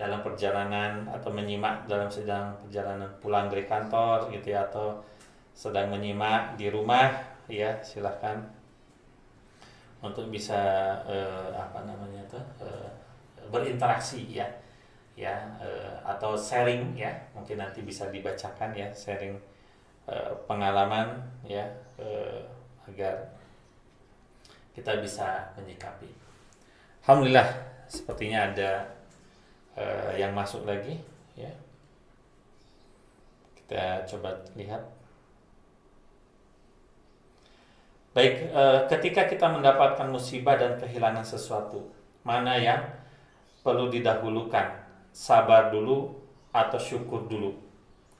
[0.00, 4.96] dalam perjalanan atau menyimak dalam sedang perjalanan pulang dari kantor gitu ya atau
[5.52, 7.12] sedang menyimak di rumah
[7.50, 8.38] ya silahkan
[10.00, 10.56] untuk bisa
[11.04, 12.90] eh, apa namanya tuh eh,
[13.50, 14.46] berinteraksi ya
[15.20, 19.36] ya uh, atau sharing ya mungkin nanti bisa dibacakan ya sharing
[20.08, 21.68] uh, pengalaman ya
[22.00, 22.40] uh,
[22.88, 23.28] agar
[24.72, 26.08] kita bisa menyikapi.
[27.04, 27.48] Alhamdulillah
[27.90, 28.86] sepertinya ada
[29.76, 30.96] uh, yang masuk lagi
[31.36, 31.52] ya.
[33.60, 34.80] Kita coba lihat.
[38.20, 38.52] Baik,
[38.92, 41.88] ketika kita mendapatkan musibah dan kehilangan sesuatu,
[42.20, 42.84] mana yang
[43.64, 44.76] perlu didahulukan?
[45.08, 46.20] Sabar dulu
[46.52, 47.56] atau syukur dulu?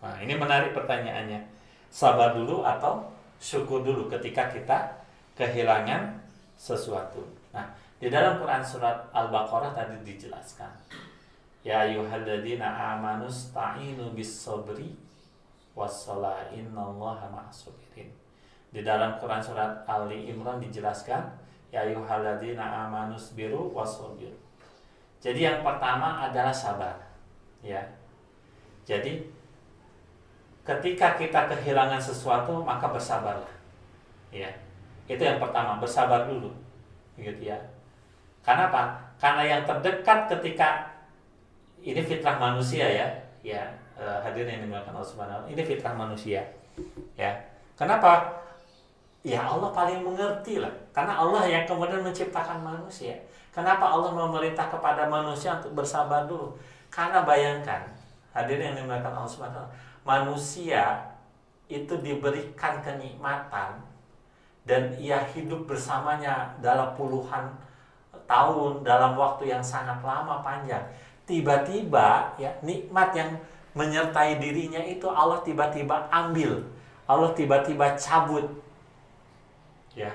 [0.01, 1.45] Nah ini menarik pertanyaannya.
[1.93, 5.05] Sabar dulu atau syukur dulu ketika kita
[5.37, 6.17] kehilangan
[6.57, 7.21] sesuatu?
[7.53, 7.69] Nah
[8.01, 10.81] di dalam Quran surat Al-Baqarah tadi dijelaskan
[11.61, 14.97] ya ayyuhalladzina amanu sta'inu bis sabri
[15.77, 18.09] wassalah innallaha ma'asubirin
[18.71, 21.27] di dalam Quran surat Ali Imran dijelaskan
[21.75, 24.35] ya ayyuhalladzina amanu biru wasabiru
[25.21, 26.97] jadi yang pertama adalah sabar.
[27.61, 27.85] Ya.
[28.89, 29.21] Jadi
[30.65, 33.53] ketika kita kehilangan sesuatu maka bersabarlah.
[34.33, 34.49] Ya.
[35.05, 36.49] Itu yang pertama, bersabar dulu.
[37.21, 37.61] Gitu ya.
[38.41, 39.13] Karena apa?
[39.21, 40.89] Karena yang terdekat ketika
[41.85, 43.09] ini fitrah manusia ya.
[43.41, 43.65] Ya,
[43.97, 46.41] eh, hadirin yang dimuliakan Allah Subhanahu Ini fitrah manusia.
[47.17, 47.37] Ya.
[47.77, 48.40] Kenapa?
[49.21, 50.73] Ya Allah paling mengerti lah.
[50.97, 53.17] Karena Allah yang kemudian menciptakan manusia.
[53.53, 56.57] Kenapa Allah memerintah kepada manusia untuk bersabar dulu?
[56.89, 57.85] Karena bayangkan,
[58.33, 59.69] hadirin yang dimuliakan Allah Subhanahu
[60.07, 61.13] manusia
[61.71, 63.79] itu diberikan kenikmatan
[64.67, 67.47] dan ia hidup bersamanya dalam puluhan
[68.27, 70.83] tahun dalam waktu yang sangat lama panjang.
[71.27, 73.31] Tiba-tiba ya nikmat yang
[73.75, 76.67] menyertai dirinya itu Allah tiba-tiba ambil.
[77.07, 78.47] Allah tiba-tiba cabut.
[79.95, 80.13] Ya.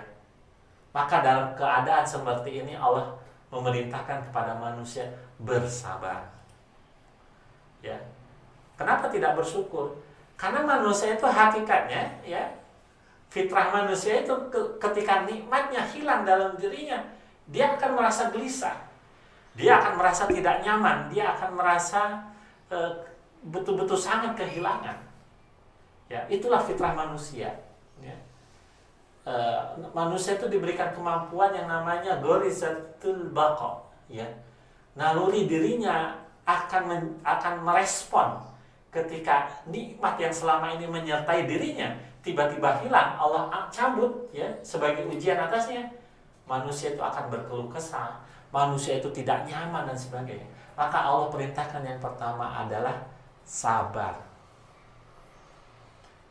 [0.95, 3.11] Maka dalam keadaan seperti ini Allah
[3.52, 5.07] memerintahkan kepada manusia
[5.39, 6.23] bersabar.
[7.84, 7.99] Ya.
[8.76, 9.95] Kenapa tidak bersyukur?
[10.35, 12.43] Karena manusia itu hakikatnya ya
[13.35, 14.31] fitrah manusia itu
[14.80, 17.03] ketika nikmatnya hilang dalam dirinya,
[17.52, 18.88] dia akan merasa gelisah.
[19.60, 22.23] Dia akan merasa tidak nyaman, dia akan merasa
[22.72, 22.91] eh,
[23.43, 24.95] betul-betul sangat kehilangan.
[26.07, 27.52] Ya, itulah fitrah manusia.
[29.26, 34.26] Eh, manusia itu diberikan kemampuan yang namanya gorizatul bako ya.
[34.93, 36.14] Naluri dirinya
[36.45, 38.38] akan men, akan merespon
[38.93, 41.89] ketika nikmat yang selama ini menyertai dirinya
[42.22, 45.89] tiba-tiba hilang Allah cabut ya sebagai ujian atasnya.
[46.45, 48.22] Manusia itu akan berkeluh kesah
[48.56, 50.47] manusia itu tidak nyaman dan sebagainya.
[50.80, 53.03] Maka Allah perintahkan yang pertama adalah
[53.43, 54.15] sabar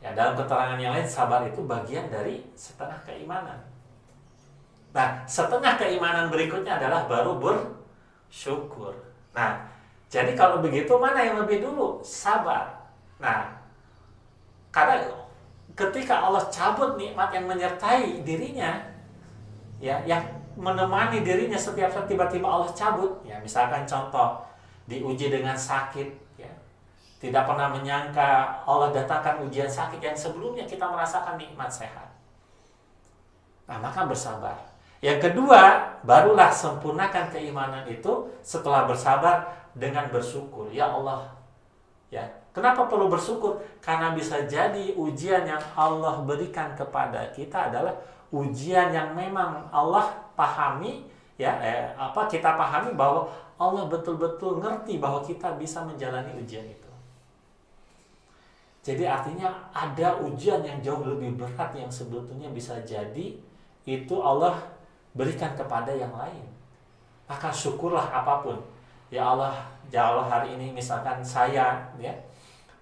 [0.05, 3.56] Ya, dalam keterangan yang lain sabar itu bagian dari setengah keimanan.
[4.93, 8.93] Nah, setengah keimanan berikutnya adalah baru bersyukur.
[9.32, 9.64] Nah,
[10.12, 12.05] jadi kalau begitu mana yang lebih dulu?
[12.05, 12.85] Sabar.
[13.16, 13.48] Nah,
[14.68, 15.09] karena
[15.72, 18.76] ketika Allah cabut nikmat yang menyertai dirinya,
[19.81, 20.20] ya, yang
[20.52, 24.44] menemani dirinya setiap saat tiba-tiba Allah cabut, ya, misalkan contoh
[24.85, 26.24] diuji dengan sakit,
[27.23, 32.11] tidak pernah menyangka Allah datangkan ujian sakit yang sebelumnya kita merasakan nikmat sehat.
[33.65, 34.57] Nah, maka bersabar.
[35.01, 40.69] Yang kedua, barulah sempurnakan keimanan itu setelah bersabar dengan bersyukur.
[40.73, 41.32] Ya Allah,
[42.09, 42.24] ya.
[42.55, 43.59] Kenapa perlu bersyukur?
[43.82, 47.99] Karena bisa jadi ujian yang Allah berikan kepada kita adalah
[48.31, 53.27] ujian yang memang Allah pahami ya eh, apa kita pahami bahwa
[53.59, 56.84] Allah betul-betul ngerti bahwa kita bisa menjalani ujian itu.
[58.85, 63.32] Jadi artinya ada ujian yang jauh lebih berat yang sebetulnya bisa jadi
[63.89, 64.61] itu Allah
[65.16, 66.44] berikan kepada yang lain.
[67.24, 68.61] Maka syukurlah apa pun.
[69.09, 69.56] Ya Allah,
[69.89, 72.12] ya Allah hari ini misalkan saya ya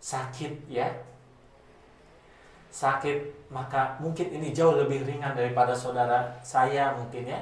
[0.03, 0.91] sakit ya.
[2.75, 7.39] Sakit maka mungkin ini jauh lebih ringan daripada saudara saya mungkin ya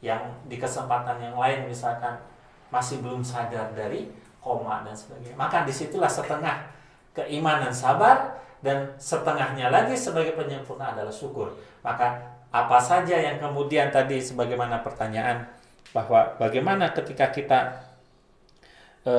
[0.00, 2.16] yang di kesempatan yang lain misalkan
[2.72, 4.08] masih belum sadar dari
[4.40, 5.36] koma dan sebagainya.
[5.36, 6.77] Maka di situlah setengah
[7.18, 11.50] keimanan sabar dan setengahnya lagi sebagai penyempurna adalah syukur.
[11.82, 15.44] Maka apa saja yang kemudian tadi sebagaimana pertanyaan
[15.92, 17.60] bahwa bagaimana ketika kita
[19.04, 19.12] e,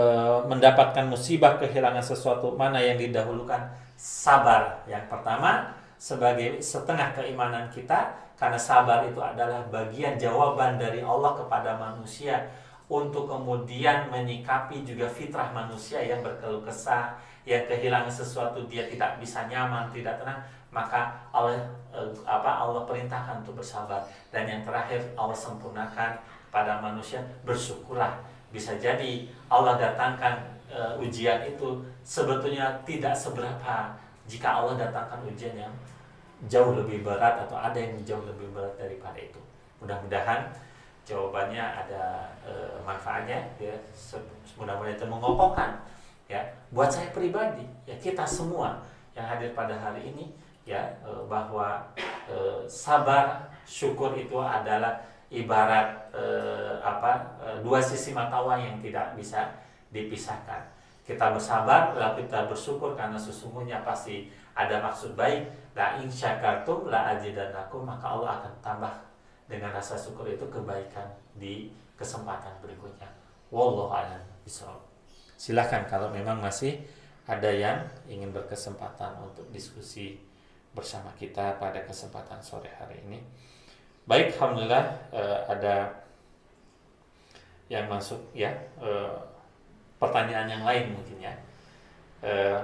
[0.50, 8.58] mendapatkan musibah kehilangan sesuatu mana yang didahulukan sabar yang pertama sebagai setengah keimanan kita karena
[8.58, 12.50] sabar itu adalah bagian jawaban dari Allah kepada manusia
[12.90, 17.14] untuk kemudian menyikapi juga fitrah manusia yang berkeluh kesah
[17.50, 20.38] yang kehilangan sesuatu dia tidak bisa nyaman, tidak tenang,
[20.70, 21.58] maka Allah
[21.90, 24.06] eh, apa Allah perintahkan untuk bersabar.
[24.30, 26.22] Dan yang terakhir Allah sempurnakan
[26.54, 27.26] pada manusia.
[27.42, 28.22] Bersyukurlah.
[28.54, 33.98] Bisa jadi Allah datangkan eh, ujian itu sebetulnya tidak seberapa.
[34.30, 35.74] Jika Allah datangkan ujian yang
[36.46, 39.42] jauh lebih berat atau ada yang jauh lebih berat daripada itu.
[39.82, 40.54] Mudah-mudahan
[41.02, 43.74] jawabannya ada eh, manfaatnya ya.
[44.54, 45.82] Mudah-mudahan itu mengokohkan
[46.30, 48.78] ya buat saya pribadi ya kita semua
[49.18, 50.30] yang hadir pada hari ini
[50.70, 51.82] ya e, bahwa
[52.30, 55.02] e, sabar syukur itu adalah
[55.34, 56.24] ibarat e,
[56.86, 59.50] apa e, dua sisi mata uang yang tidak bisa
[59.90, 60.70] dipisahkan.
[61.02, 65.50] Kita bersabar lalu kita bersyukur karena sesungguhnya pasti ada maksud baik.
[65.74, 68.94] La insya kartum la aku maka Allah akan tambah
[69.50, 73.10] dengan rasa syukur itu kebaikan di kesempatan berikutnya.
[73.50, 74.89] Wallahu a'lam bishawab
[75.40, 76.84] silahkan kalau memang masih
[77.24, 77.80] ada yang
[78.12, 80.20] ingin berkesempatan untuk diskusi
[80.76, 83.24] bersama kita pada kesempatan sore hari ini.
[84.04, 84.86] Baik, alhamdulillah
[85.16, 85.76] eh, ada
[87.72, 88.52] yang masuk ya
[88.84, 89.16] eh,
[89.96, 91.34] pertanyaan yang lain mungkin ya.
[92.20, 92.60] Eh,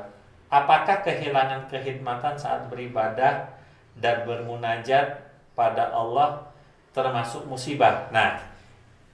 [0.51, 3.55] apakah kehilangan kehidmatan saat beribadah
[3.95, 5.23] dan bermunajat
[5.55, 6.43] pada Allah
[6.91, 8.11] termasuk musibah?
[8.11, 8.41] Nah,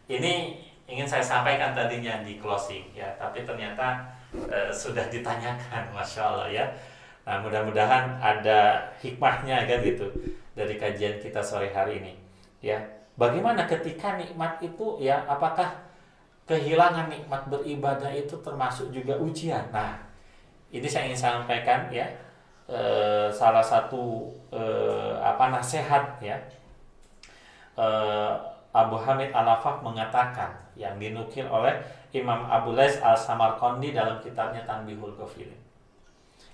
[0.10, 0.58] ini
[0.92, 3.08] ingin saya sampaikan tadinya di closing ya.
[3.16, 4.04] Tapi ternyata
[4.36, 6.66] e, sudah ditanyakan masya Allah ya.
[7.24, 10.12] Nah mudah-mudahan ada hikmahnya kan gitu
[10.52, 12.14] dari kajian kita sore hari ini
[12.60, 12.76] ya.
[13.16, 15.72] Bagaimana ketika nikmat itu ya apakah
[16.44, 19.72] kehilangan nikmat beribadah itu termasuk juga ujian?
[19.72, 19.96] Nah
[20.76, 22.12] ini saya ingin sampaikan ya.
[22.68, 22.82] E,
[23.32, 24.62] salah satu e,
[25.24, 26.36] apa nasihat ya.
[27.80, 27.88] E,
[28.72, 31.76] Abu Hamid Al-Afaf mengatakan yang dinukil oleh
[32.16, 35.60] Imam Abu Lais Al-Samarqandi dalam kitabnya Tanbihul Ghafilin.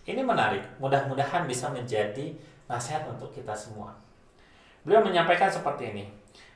[0.08, 2.34] Ini menarik, mudah-mudahan bisa menjadi
[2.66, 3.94] nasihat untuk kita semua.
[4.82, 6.06] Beliau menyampaikan seperti ini.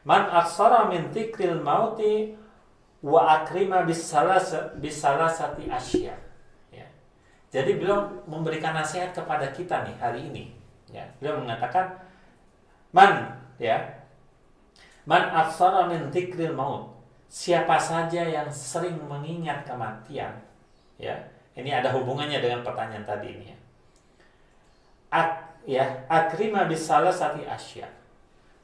[0.01, 2.33] Man aksara min tikril mauti
[3.05, 6.15] wa akrima bisalasati asya.
[6.73, 6.87] Ya.
[7.53, 10.43] Jadi beliau memberikan nasihat kepada kita nih hari ini.
[10.89, 11.05] Ya.
[11.19, 12.01] Beliau mengatakan,
[12.95, 14.00] man ya
[15.11, 16.87] Man aksara min dzikril maut.
[17.27, 20.31] Siapa saja yang sering mengingat kematian,
[20.95, 21.15] ya.
[21.51, 23.57] Ini ada hubungannya dengan pertanyaan tadi ini ya.
[25.11, 25.29] Ak,
[25.67, 27.91] ya, akrima bisalah sati asya.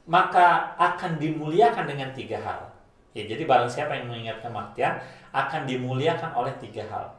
[0.08, 2.72] Maka akan dimuliakan dengan tiga hal.
[3.12, 4.96] Ya, jadi barang siapa yang mengingat kematian
[5.36, 7.12] akan dimuliakan oleh tiga hal.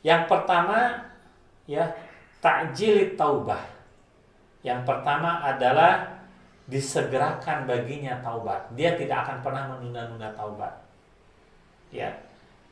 [0.00, 1.04] Yang pertama
[1.68, 1.84] ya
[2.40, 3.60] takjilit taubah.
[4.64, 6.17] Yang pertama adalah
[6.68, 8.68] disegerakan baginya taubat.
[8.76, 10.84] Dia tidak akan pernah menunda-nunda taubat.
[11.88, 12.12] Ya.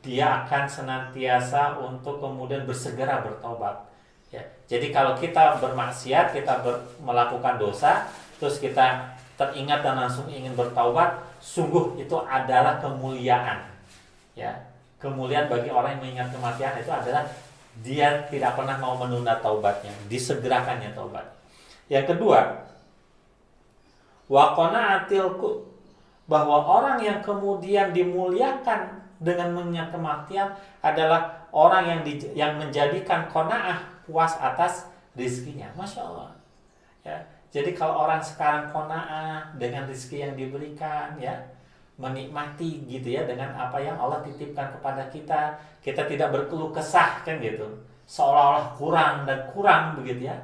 [0.05, 3.89] Dia akan senantiasa untuk kemudian bersegera bertaubat.
[4.29, 4.45] Ya.
[4.69, 8.05] Jadi kalau kita bermaksiat, kita ber, melakukan dosa,
[8.37, 13.65] terus kita teringat dan langsung ingin bertaubat, sungguh itu adalah kemuliaan.
[14.37, 14.53] Ya,
[15.01, 17.25] kemuliaan bagi orang yang mengingat kematian itu adalah
[17.81, 21.25] dia tidak pernah mau menunda taubatnya, disegerakannya taubat.
[21.89, 22.66] Yang kedua,
[24.27, 25.67] wakona atilku
[26.27, 33.81] bahwa orang yang kemudian dimuliakan dengan mengingat kematian adalah orang yang di, yang menjadikan konaah
[34.05, 34.87] puas atas
[35.17, 36.29] rizkinya, masya Allah.
[37.01, 37.17] Ya,
[37.49, 41.33] jadi kalau orang sekarang kona'ah dengan rezeki yang diberikan ya,
[41.97, 47.41] menikmati gitu ya dengan apa yang Allah titipkan kepada kita, kita tidak berkeluh kesah kan
[47.41, 47.65] gitu.
[48.07, 50.37] Seolah-olah kurang dan kurang begitu ya.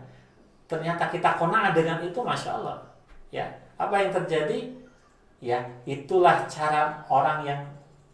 [0.67, 2.79] Ternyata kita kona'ah dengan itu Masya Allah.
[3.29, 3.45] Ya,
[3.77, 4.59] apa yang terjadi?
[5.43, 7.61] Ya, itulah cara orang yang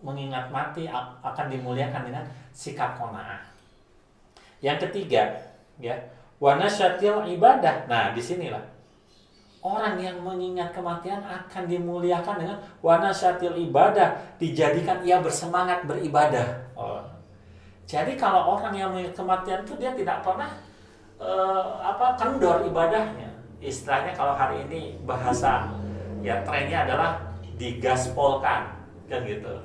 [0.02, 2.26] mengingat mati akan dimuliakan dengan
[2.56, 3.46] sikap kona'ah.
[4.66, 5.38] Yang ketiga,
[5.78, 5.94] ya,
[6.42, 7.86] wanasyatil ibadah.
[7.86, 8.80] Nah, di sinilah
[9.60, 16.64] Orang yang mengingat kematian akan dimuliakan dengan warna syatil ibadah, dijadikan ia bersemangat beribadah.
[16.80, 17.04] Oh.
[17.84, 20.48] Jadi kalau orang yang mengingat kematian itu dia tidak pernah
[21.20, 23.29] uh, apa kendor ibadahnya.
[23.60, 25.68] Istilahnya kalau hari ini bahasa
[26.24, 27.20] ya trennya adalah
[27.60, 28.72] digaspolkan
[29.12, 29.56] kan gitu.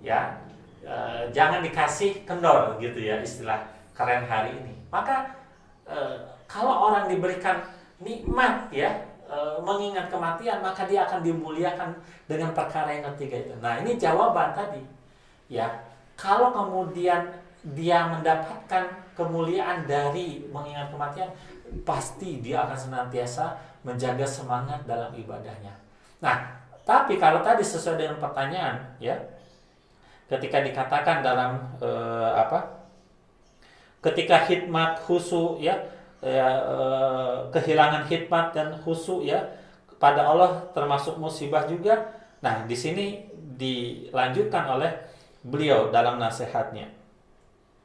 [0.00, 0.40] Ya,
[0.84, 4.74] uh, jangan dikasih kendor gitu ya istilah keren hari ini.
[4.88, 5.36] Maka
[5.84, 6.16] uh,
[6.48, 7.60] kalau orang diberikan
[8.00, 8.94] nikmat ya
[9.28, 11.90] e, mengingat kematian maka dia akan dimuliakan
[12.24, 13.54] dengan perkara yang ketiga itu.
[13.60, 14.82] Nah, ini jawaban tadi.
[15.48, 15.84] Ya,
[16.16, 17.28] kalau kemudian
[17.74, 18.84] dia mendapatkan
[19.18, 21.28] kemuliaan dari mengingat kematian,
[21.82, 25.72] pasti dia akan senantiasa menjaga semangat dalam ibadahnya.
[26.18, 29.14] Nah, tapi kalau tadi sesuai dengan pertanyaan, ya,
[30.26, 31.90] ketika dikatakan dalam e,
[32.34, 32.80] apa?
[33.98, 35.74] Ketika hikmat khusu ya
[36.22, 39.38] ya, eh, kehilangan hikmat dan khusyuk ya
[39.98, 42.14] pada Allah termasuk musibah juga.
[42.38, 43.26] Nah, di sini
[43.58, 44.90] dilanjutkan oleh
[45.42, 46.86] beliau dalam nasihatnya.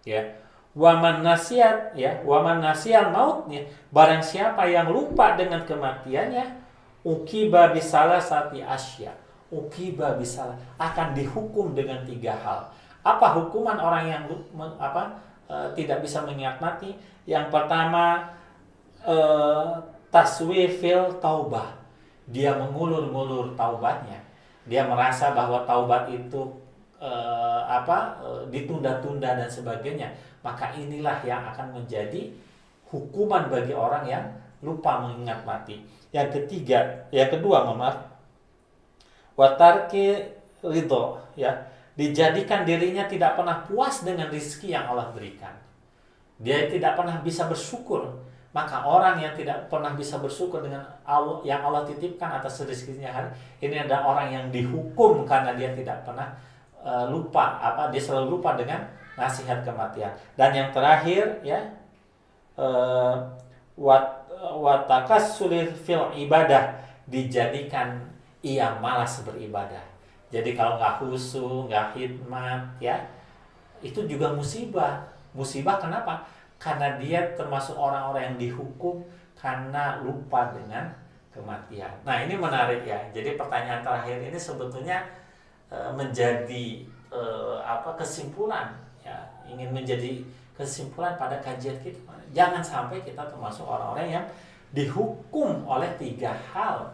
[0.05, 0.43] Ya.
[0.74, 3.62] Waman nasihat ya, waman nasial mautnya,
[3.94, 6.50] barang siapa yang lupa dengan kematiannya,
[7.06, 9.14] ukiba bisalah sati asya.
[9.54, 12.74] Ukiba bisalah akan dihukum dengan tiga hal.
[13.06, 14.24] Apa hukuman orang yang
[14.82, 15.14] apa
[15.45, 16.98] e, tidak bisa mengingat mati?
[17.30, 18.34] Yang pertama
[19.08, 19.80] uh,
[20.12, 21.80] taswifil taubah.
[22.32, 24.24] Dia mengulur-ngulur taubatnya.
[24.64, 26.48] Dia merasa bahwa taubat itu
[27.04, 30.08] uh, apa uh, ditunda-tunda dan sebagainya.
[30.44, 32.30] Maka inilah yang akan menjadi
[32.91, 34.26] hukuman bagi orang yang
[34.60, 35.82] lupa mengingat mati.
[36.11, 38.06] Yang ketiga, yang kedua, maaf,
[39.40, 45.64] watarki ridho, ya, dijadikan dirinya tidak pernah puas dengan rizki yang Allah berikan
[46.44, 48.03] dia tidak pernah bisa bersyukur.
[48.53, 53.34] Maka orang yang tidak pernah bisa bersyukur dengan Allah yang Allah titipkan atas rezekinya hari
[53.65, 56.38] ini ada orang yang dihukum karena dia tidak pernah
[56.86, 60.14] uh, lupa apa dia selalu lupa dengan nasihat kematian.
[60.35, 61.60] Dan yang terakhir ya
[62.57, 63.19] uh,
[63.77, 66.77] wat watakas sulit fil ibadah
[67.07, 68.02] dijadikan
[68.44, 69.81] ia malas beribadah.
[70.34, 72.98] Jadi kalau nggak khusyuk, nggak hikmat, ya
[73.85, 75.06] itu juga musibah.
[75.34, 76.26] Musibah kenapa?
[76.64, 79.03] karena dia termasuk orang-orang yang dihukum
[79.35, 80.88] karena lupa dengan
[81.35, 81.91] kematian.
[82.07, 83.03] Nah ini menarik ya.
[83.11, 85.03] Jadi pertanyaan terakhir ini sebetulnya
[85.68, 87.22] e, menjadi e,
[87.60, 88.72] apa kesimpulan
[89.03, 90.23] ya ingin menjadi
[90.57, 91.99] kesimpulan pada kajian kita.
[92.34, 94.25] Jangan sampai kita termasuk orang-orang yang
[94.73, 96.89] dihukum oleh tiga hal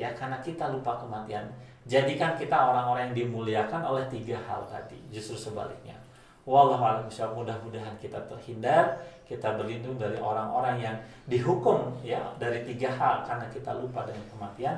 [0.00, 1.44] ya karena kita lupa kematian.
[1.82, 4.96] Jadikan kita orang-orang yang dimuliakan oleh tiga hal tadi.
[5.10, 5.98] Justru sebaliknya.
[6.42, 7.06] Wallahualam
[7.38, 10.96] mudah-mudahan kita terhindar, kita berlindung dari orang-orang yang
[11.30, 14.76] dihukum ya dari tiga hal karena kita lupa dengan kematian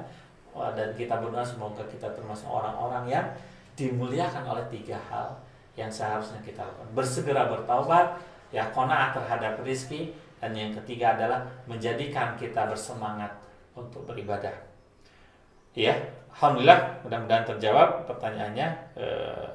[0.54, 3.26] dan kita berdoa semoga kita termasuk orang-orang yang
[3.74, 5.34] dimuliakan oleh tiga hal
[5.74, 6.90] yang seharusnya kita lakukan.
[6.94, 8.18] Bersegera bertaubat,
[8.55, 13.30] ya kona'ah terhadap rizki dan yang ketiga adalah menjadikan kita bersemangat
[13.74, 14.55] untuk beribadah.
[15.74, 15.98] Ya,
[16.30, 18.68] alhamdulillah mudah-mudahan terjawab pertanyaannya.
[18.94, 19.46] Eh,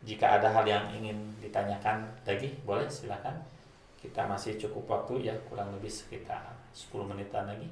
[0.00, 3.36] jika ada hal yang ingin ditanyakan lagi, boleh silakan.
[4.00, 6.40] Kita masih cukup waktu ya, kurang lebih sekitar
[6.72, 7.68] 10 menitan lagi.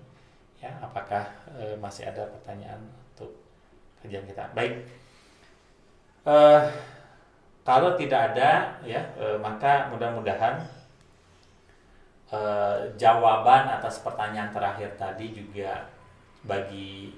[0.60, 1.24] Ya, apakah
[1.56, 2.84] e, masih ada pertanyaan
[3.16, 3.32] untuk
[4.04, 4.44] kajian kita?
[4.52, 4.84] Baik.
[6.28, 6.34] E,
[7.68, 10.56] kalau tidak ada ya, e, maka mudah-mudahan
[12.32, 12.40] e,
[12.96, 15.84] jawaban atas pertanyaan terakhir tadi juga
[16.48, 17.12] bagi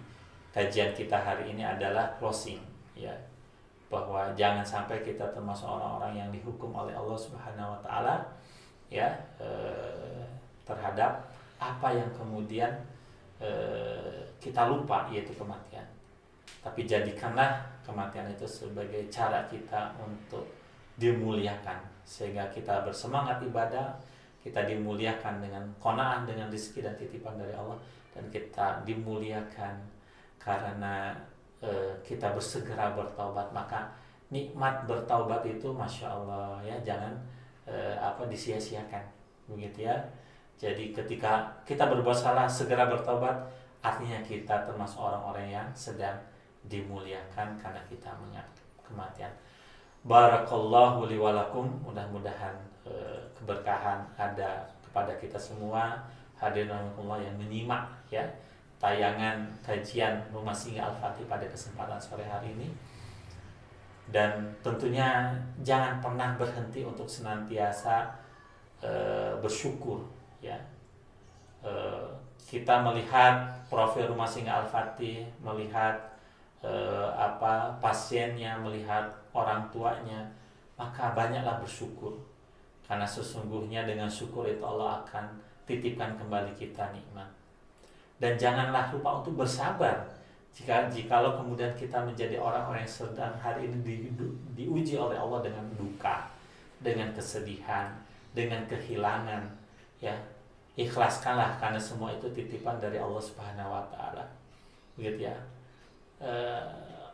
[0.50, 2.58] kajian kita hari ini adalah closing
[2.98, 3.14] ya
[3.86, 8.22] bahwa jangan sampai kita termasuk orang-orang yang dihukum oleh Allah Subhanahu wa taala
[8.90, 9.06] ya
[9.38, 10.26] eh,
[10.66, 11.26] terhadap
[11.58, 12.70] apa yang kemudian
[13.42, 15.86] eh, kita lupa yaitu kematian.
[16.60, 20.44] Tapi jadikanlah kematian itu sebagai cara kita untuk
[21.00, 21.80] dimuliakan.
[22.04, 23.96] Sehingga kita bersemangat ibadah,
[24.44, 27.76] kita dimuliakan dengan konaan dengan rezeki dan titipan dari Allah
[28.12, 29.80] dan kita dimuliakan
[30.40, 31.16] karena
[31.60, 33.52] e, kita bersegera bertaubat.
[33.52, 33.88] Maka
[34.28, 37.16] nikmat bertaubat itu masya Allah ya jangan
[37.64, 39.04] e, apa disia-siakan.
[39.48, 39.96] Begitu ya.
[40.60, 43.32] Jadi ketika kita berbuat salah segera bertobat
[43.80, 46.20] artinya kita termasuk orang-orang yang sedang
[46.66, 48.48] dimuliakan karena kita mengingat
[48.84, 49.32] kematian.
[50.00, 52.56] Barakallahu liwalakum mudah-mudahan
[52.88, 52.92] e,
[53.36, 56.08] keberkahan ada kepada kita semua.
[56.40, 58.24] Hadirin Allah yang menyimak ya.
[58.80, 62.72] Tayangan kajian Rumah Singgah Al-Fatih pada kesempatan sore hari ini.
[64.08, 68.08] Dan tentunya jangan pernah berhenti untuk senantiasa
[68.80, 68.92] e,
[69.36, 70.00] bersyukur
[70.40, 70.56] ya.
[71.60, 71.72] E,
[72.40, 76.09] kita melihat profil Rumah Singgah Al-Fatih melihat
[76.64, 80.28] eh, apa pasiennya melihat orang tuanya
[80.80, 82.16] maka banyaklah bersyukur.
[82.88, 85.28] Karena sesungguhnya dengan syukur itu Allah akan
[85.68, 87.28] titipkan kembali kita nikmat.
[88.18, 90.08] Dan janganlah lupa untuk bersabar.
[90.50, 94.26] Jika jikalau kemudian kita menjadi orang-orang yang sedang hari ini di, di,
[94.58, 96.26] diuji oleh Allah dengan duka
[96.82, 97.86] dengan kesedihan
[98.34, 99.46] dengan kehilangan
[100.02, 100.16] ya
[100.74, 104.26] ikhlaskanlah karena semua itu titipan dari Allah Subhanahu wa taala.
[104.98, 105.36] Begitu ya
[106.20, 106.62] eh,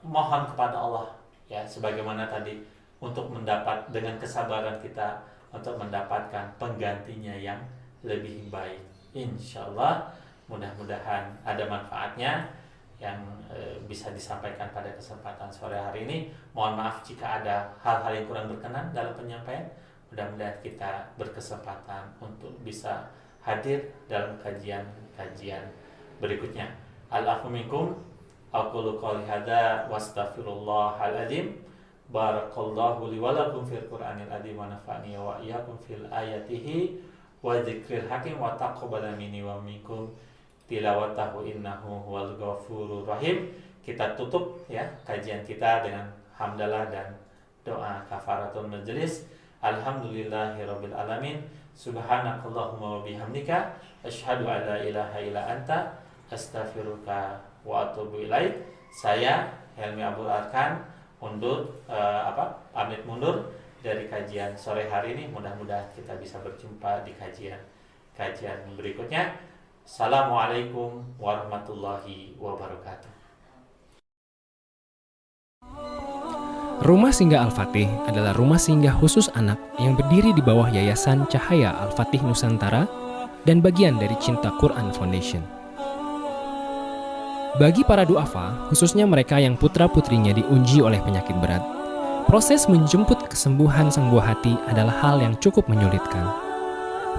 [0.02, 1.06] mohon kepada Allah
[1.46, 2.62] ya sebagaimana tadi
[2.98, 5.20] untuk mendapat dengan kesabaran kita
[5.52, 7.60] untuk mendapatkan penggantinya yang
[8.02, 8.80] lebih baik.
[9.16, 10.10] Insya Allah
[10.46, 12.46] mudah-mudahan ada manfaatnya
[12.96, 13.18] yang
[13.52, 16.18] e, bisa disampaikan pada kesempatan sore hari ini.
[16.56, 19.64] Mohon maaf jika ada hal-hal yang kurang berkenan dalam penyampaian.
[20.12, 23.04] Mudah-mudahan kita berkesempatan untuk bisa
[23.44, 25.66] hadir dalam kajian-kajian
[26.22, 26.72] berikutnya.
[27.12, 27.52] Al-afu
[28.56, 31.52] Aqulu qawli hadza wastaghfirullahaladzim
[32.08, 36.96] Barakallahu li wa lakum fil Qur'anil azim wa nafa'ni wa iyyakum fil ayatihi
[37.42, 40.06] wa dzikril hakim wa taqabbala minni wa minkum
[40.70, 41.42] tilawatahu
[43.04, 43.36] rahim.
[43.82, 46.06] Kita tutup ya kajian kita dengan
[46.38, 47.10] hamdalah dan
[47.66, 49.26] doa kafaratul majlis.
[49.62, 51.42] Alhamdulillahirabbil alamin.
[51.74, 53.74] Subhanakallahumma wa bihamdika
[54.06, 55.92] asyhadu an la ilaha illa anta
[56.30, 58.54] astaghfiruka wa atubu ilaih.
[58.94, 60.86] Saya Helmi Abdul Arkan
[61.18, 63.50] undur uh, apa pamit mundur
[63.82, 65.28] dari kajian sore hari ini.
[65.34, 67.58] Mudah-mudahan kita bisa berjumpa di kajian
[68.14, 69.34] kajian berikutnya.
[69.86, 73.12] Assalamualaikum warahmatullahi wabarakatuh.
[76.86, 82.22] Rumah Singgah Al-Fatih adalah rumah singgah khusus anak yang berdiri di bawah Yayasan Cahaya Al-Fatih
[82.22, 82.86] Nusantara
[83.48, 85.65] dan bagian dari Cinta Quran Foundation.
[87.56, 91.64] Bagi para duafa, khususnya mereka yang putra-putrinya diuji oleh penyakit berat,
[92.28, 96.28] proses menjemput kesembuhan sang buah hati adalah hal yang cukup menyulitkan.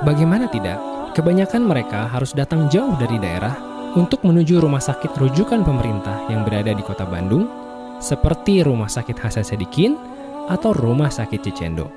[0.06, 0.78] Bagaimana tidak,
[1.18, 3.58] kebanyakan mereka harus datang jauh dari daerah
[3.98, 7.50] untuk menuju rumah sakit rujukan pemerintah yang berada di kota Bandung,
[7.98, 9.98] seperti Rumah Sakit Hasan Sadikin
[10.54, 11.90] atau Rumah Sakit Cicendo.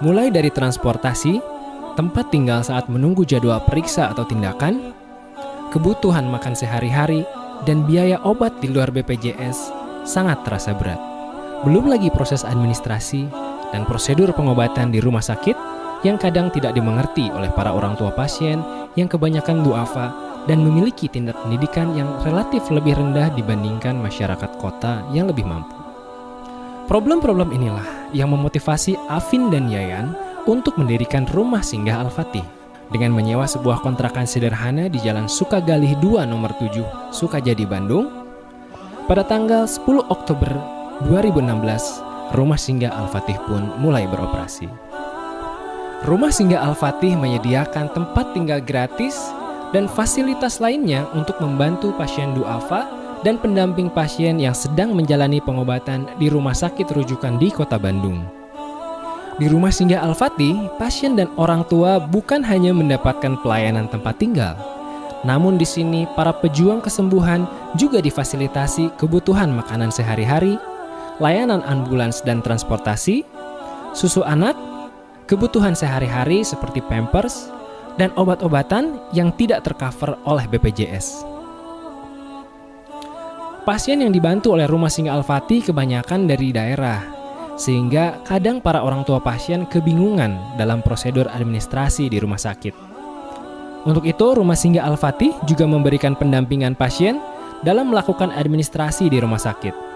[0.00, 1.44] Mulai dari transportasi,
[1.92, 4.96] tempat tinggal saat menunggu jadwal periksa atau tindakan,
[5.76, 7.28] kebutuhan makan sehari-hari,
[7.68, 9.72] dan biaya obat di luar BPJS
[10.08, 11.00] sangat terasa berat.
[11.60, 13.28] Belum lagi proses administrasi
[13.70, 15.56] dan prosedur pengobatan di rumah sakit
[16.00, 18.64] yang kadang tidak dimengerti oleh para orang tua pasien
[18.96, 20.08] yang kebanyakan duafa
[20.48, 25.76] dan memiliki tindak pendidikan yang relatif lebih rendah dibandingkan masyarakat kota yang lebih mampu.
[26.88, 30.16] Problem-problem inilah yang memotivasi Afin dan Yayan
[30.48, 32.59] untuk mendirikan rumah singgah Al-Fatih
[32.90, 36.82] dengan menyewa sebuah kontrakan sederhana di Jalan Sukagalih 2 nomor 7,
[37.14, 38.10] Sukajadi, Bandung.
[39.06, 40.50] Pada tanggal 10 Oktober
[41.06, 44.70] 2016, Rumah Singgah Al-Fatih pun mulai beroperasi.
[46.06, 49.18] Rumah Singgah Al-Fatih menyediakan tempat tinggal gratis
[49.74, 52.86] dan fasilitas lainnya untuk membantu pasien duafa
[53.20, 58.39] dan pendamping pasien yang sedang menjalani pengobatan di rumah sakit rujukan di Kota Bandung.
[59.40, 64.52] Di rumah singgah Al-Fatih, pasien dan orang tua bukan hanya mendapatkan pelayanan tempat tinggal,
[65.24, 70.60] namun di sini para pejuang kesembuhan juga difasilitasi kebutuhan makanan sehari-hari,
[71.24, 73.24] layanan ambulans dan transportasi,
[73.96, 74.60] susu anak,
[75.24, 77.48] kebutuhan sehari-hari seperti pampers,
[77.96, 81.24] dan obat-obatan yang tidak tercover oleh BPJS.
[83.64, 87.19] Pasien yang dibantu oleh Rumah Singgah Al-Fatih kebanyakan dari daerah,
[87.60, 92.72] sehingga kadang para orang tua pasien kebingungan dalam prosedur administrasi di rumah sakit.
[93.84, 97.20] Untuk itu, Rumah Singgah Al-Fatih juga memberikan pendampingan pasien
[97.60, 99.92] dalam melakukan administrasi di rumah sakit.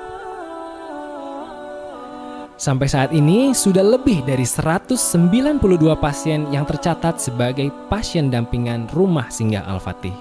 [2.55, 5.61] Sampai saat ini sudah lebih dari 192
[6.01, 10.15] pasien yang tercatat sebagai pasien dampingan Rumah Singgah Al-Fatih.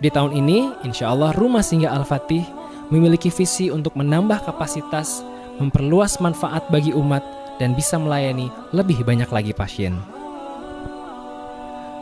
[0.00, 2.59] Di tahun ini, insya Allah Rumah Singgah Al-Fatih
[2.90, 5.22] memiliki visi untuk menambah kapasitas,
[5.62, 7.22] memperluas manfaat bagi umat,
[7.62, 9.94] dan bisa melayani lebih banyak lagi pasien.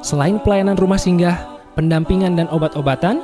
[0.00, 1.36] Selain pelayanan rumah singgah,
[1.74, 3.18] pendampingan dan obat-obatan,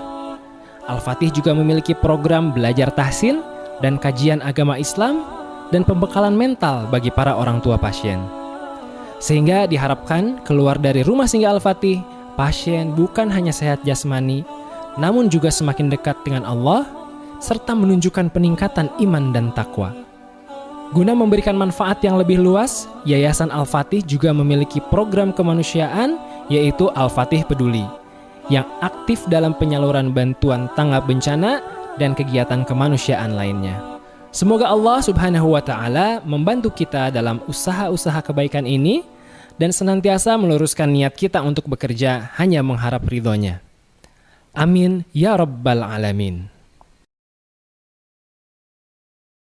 [0.84, 3.40] Al-Fatih juga memiliki program belajar tahsin
[3.80, 5.24] dan kajian agama Islam
[5.72, 8.20] dan pembekalan mental bagi para orang tua pasien.
[9.22, 12.04] Sehingga diharapkan keluar dari rumah singgah Al-Fatih,
[12.36, 14.44] pasien bukan hanya sehat jasmani,
[15.00, 16.84] namun juga semakin dekat dengan Allah
[17.44, 19.92] serta menunjukkan peningkatan iman dan takwa.
[20.96, 26.16] Guna memberikan manfaat yang lebih luas, Yayasan Al-Fatih juga memiliki program kemanusiaan
[26.48, 27.84] yaitu Al-Fatih Peduli
[28.48, 31.60] yang aktif dalam penyaluran bantuan tanggap bencana
[32.00, 34.00] dan kegiatan kemanusiaan lainnya.
[34.34, 39.06] Semoga Allah Subhanahu wa taala membantu kita dalam usaha-usaha kebaikan ini
[39.60, 43.62] dan senantiasa meluruskan niat kita untuk bekerja hanya mengharap ridhonya.
[44.54, 46.53] Amin ya rabbal alamin.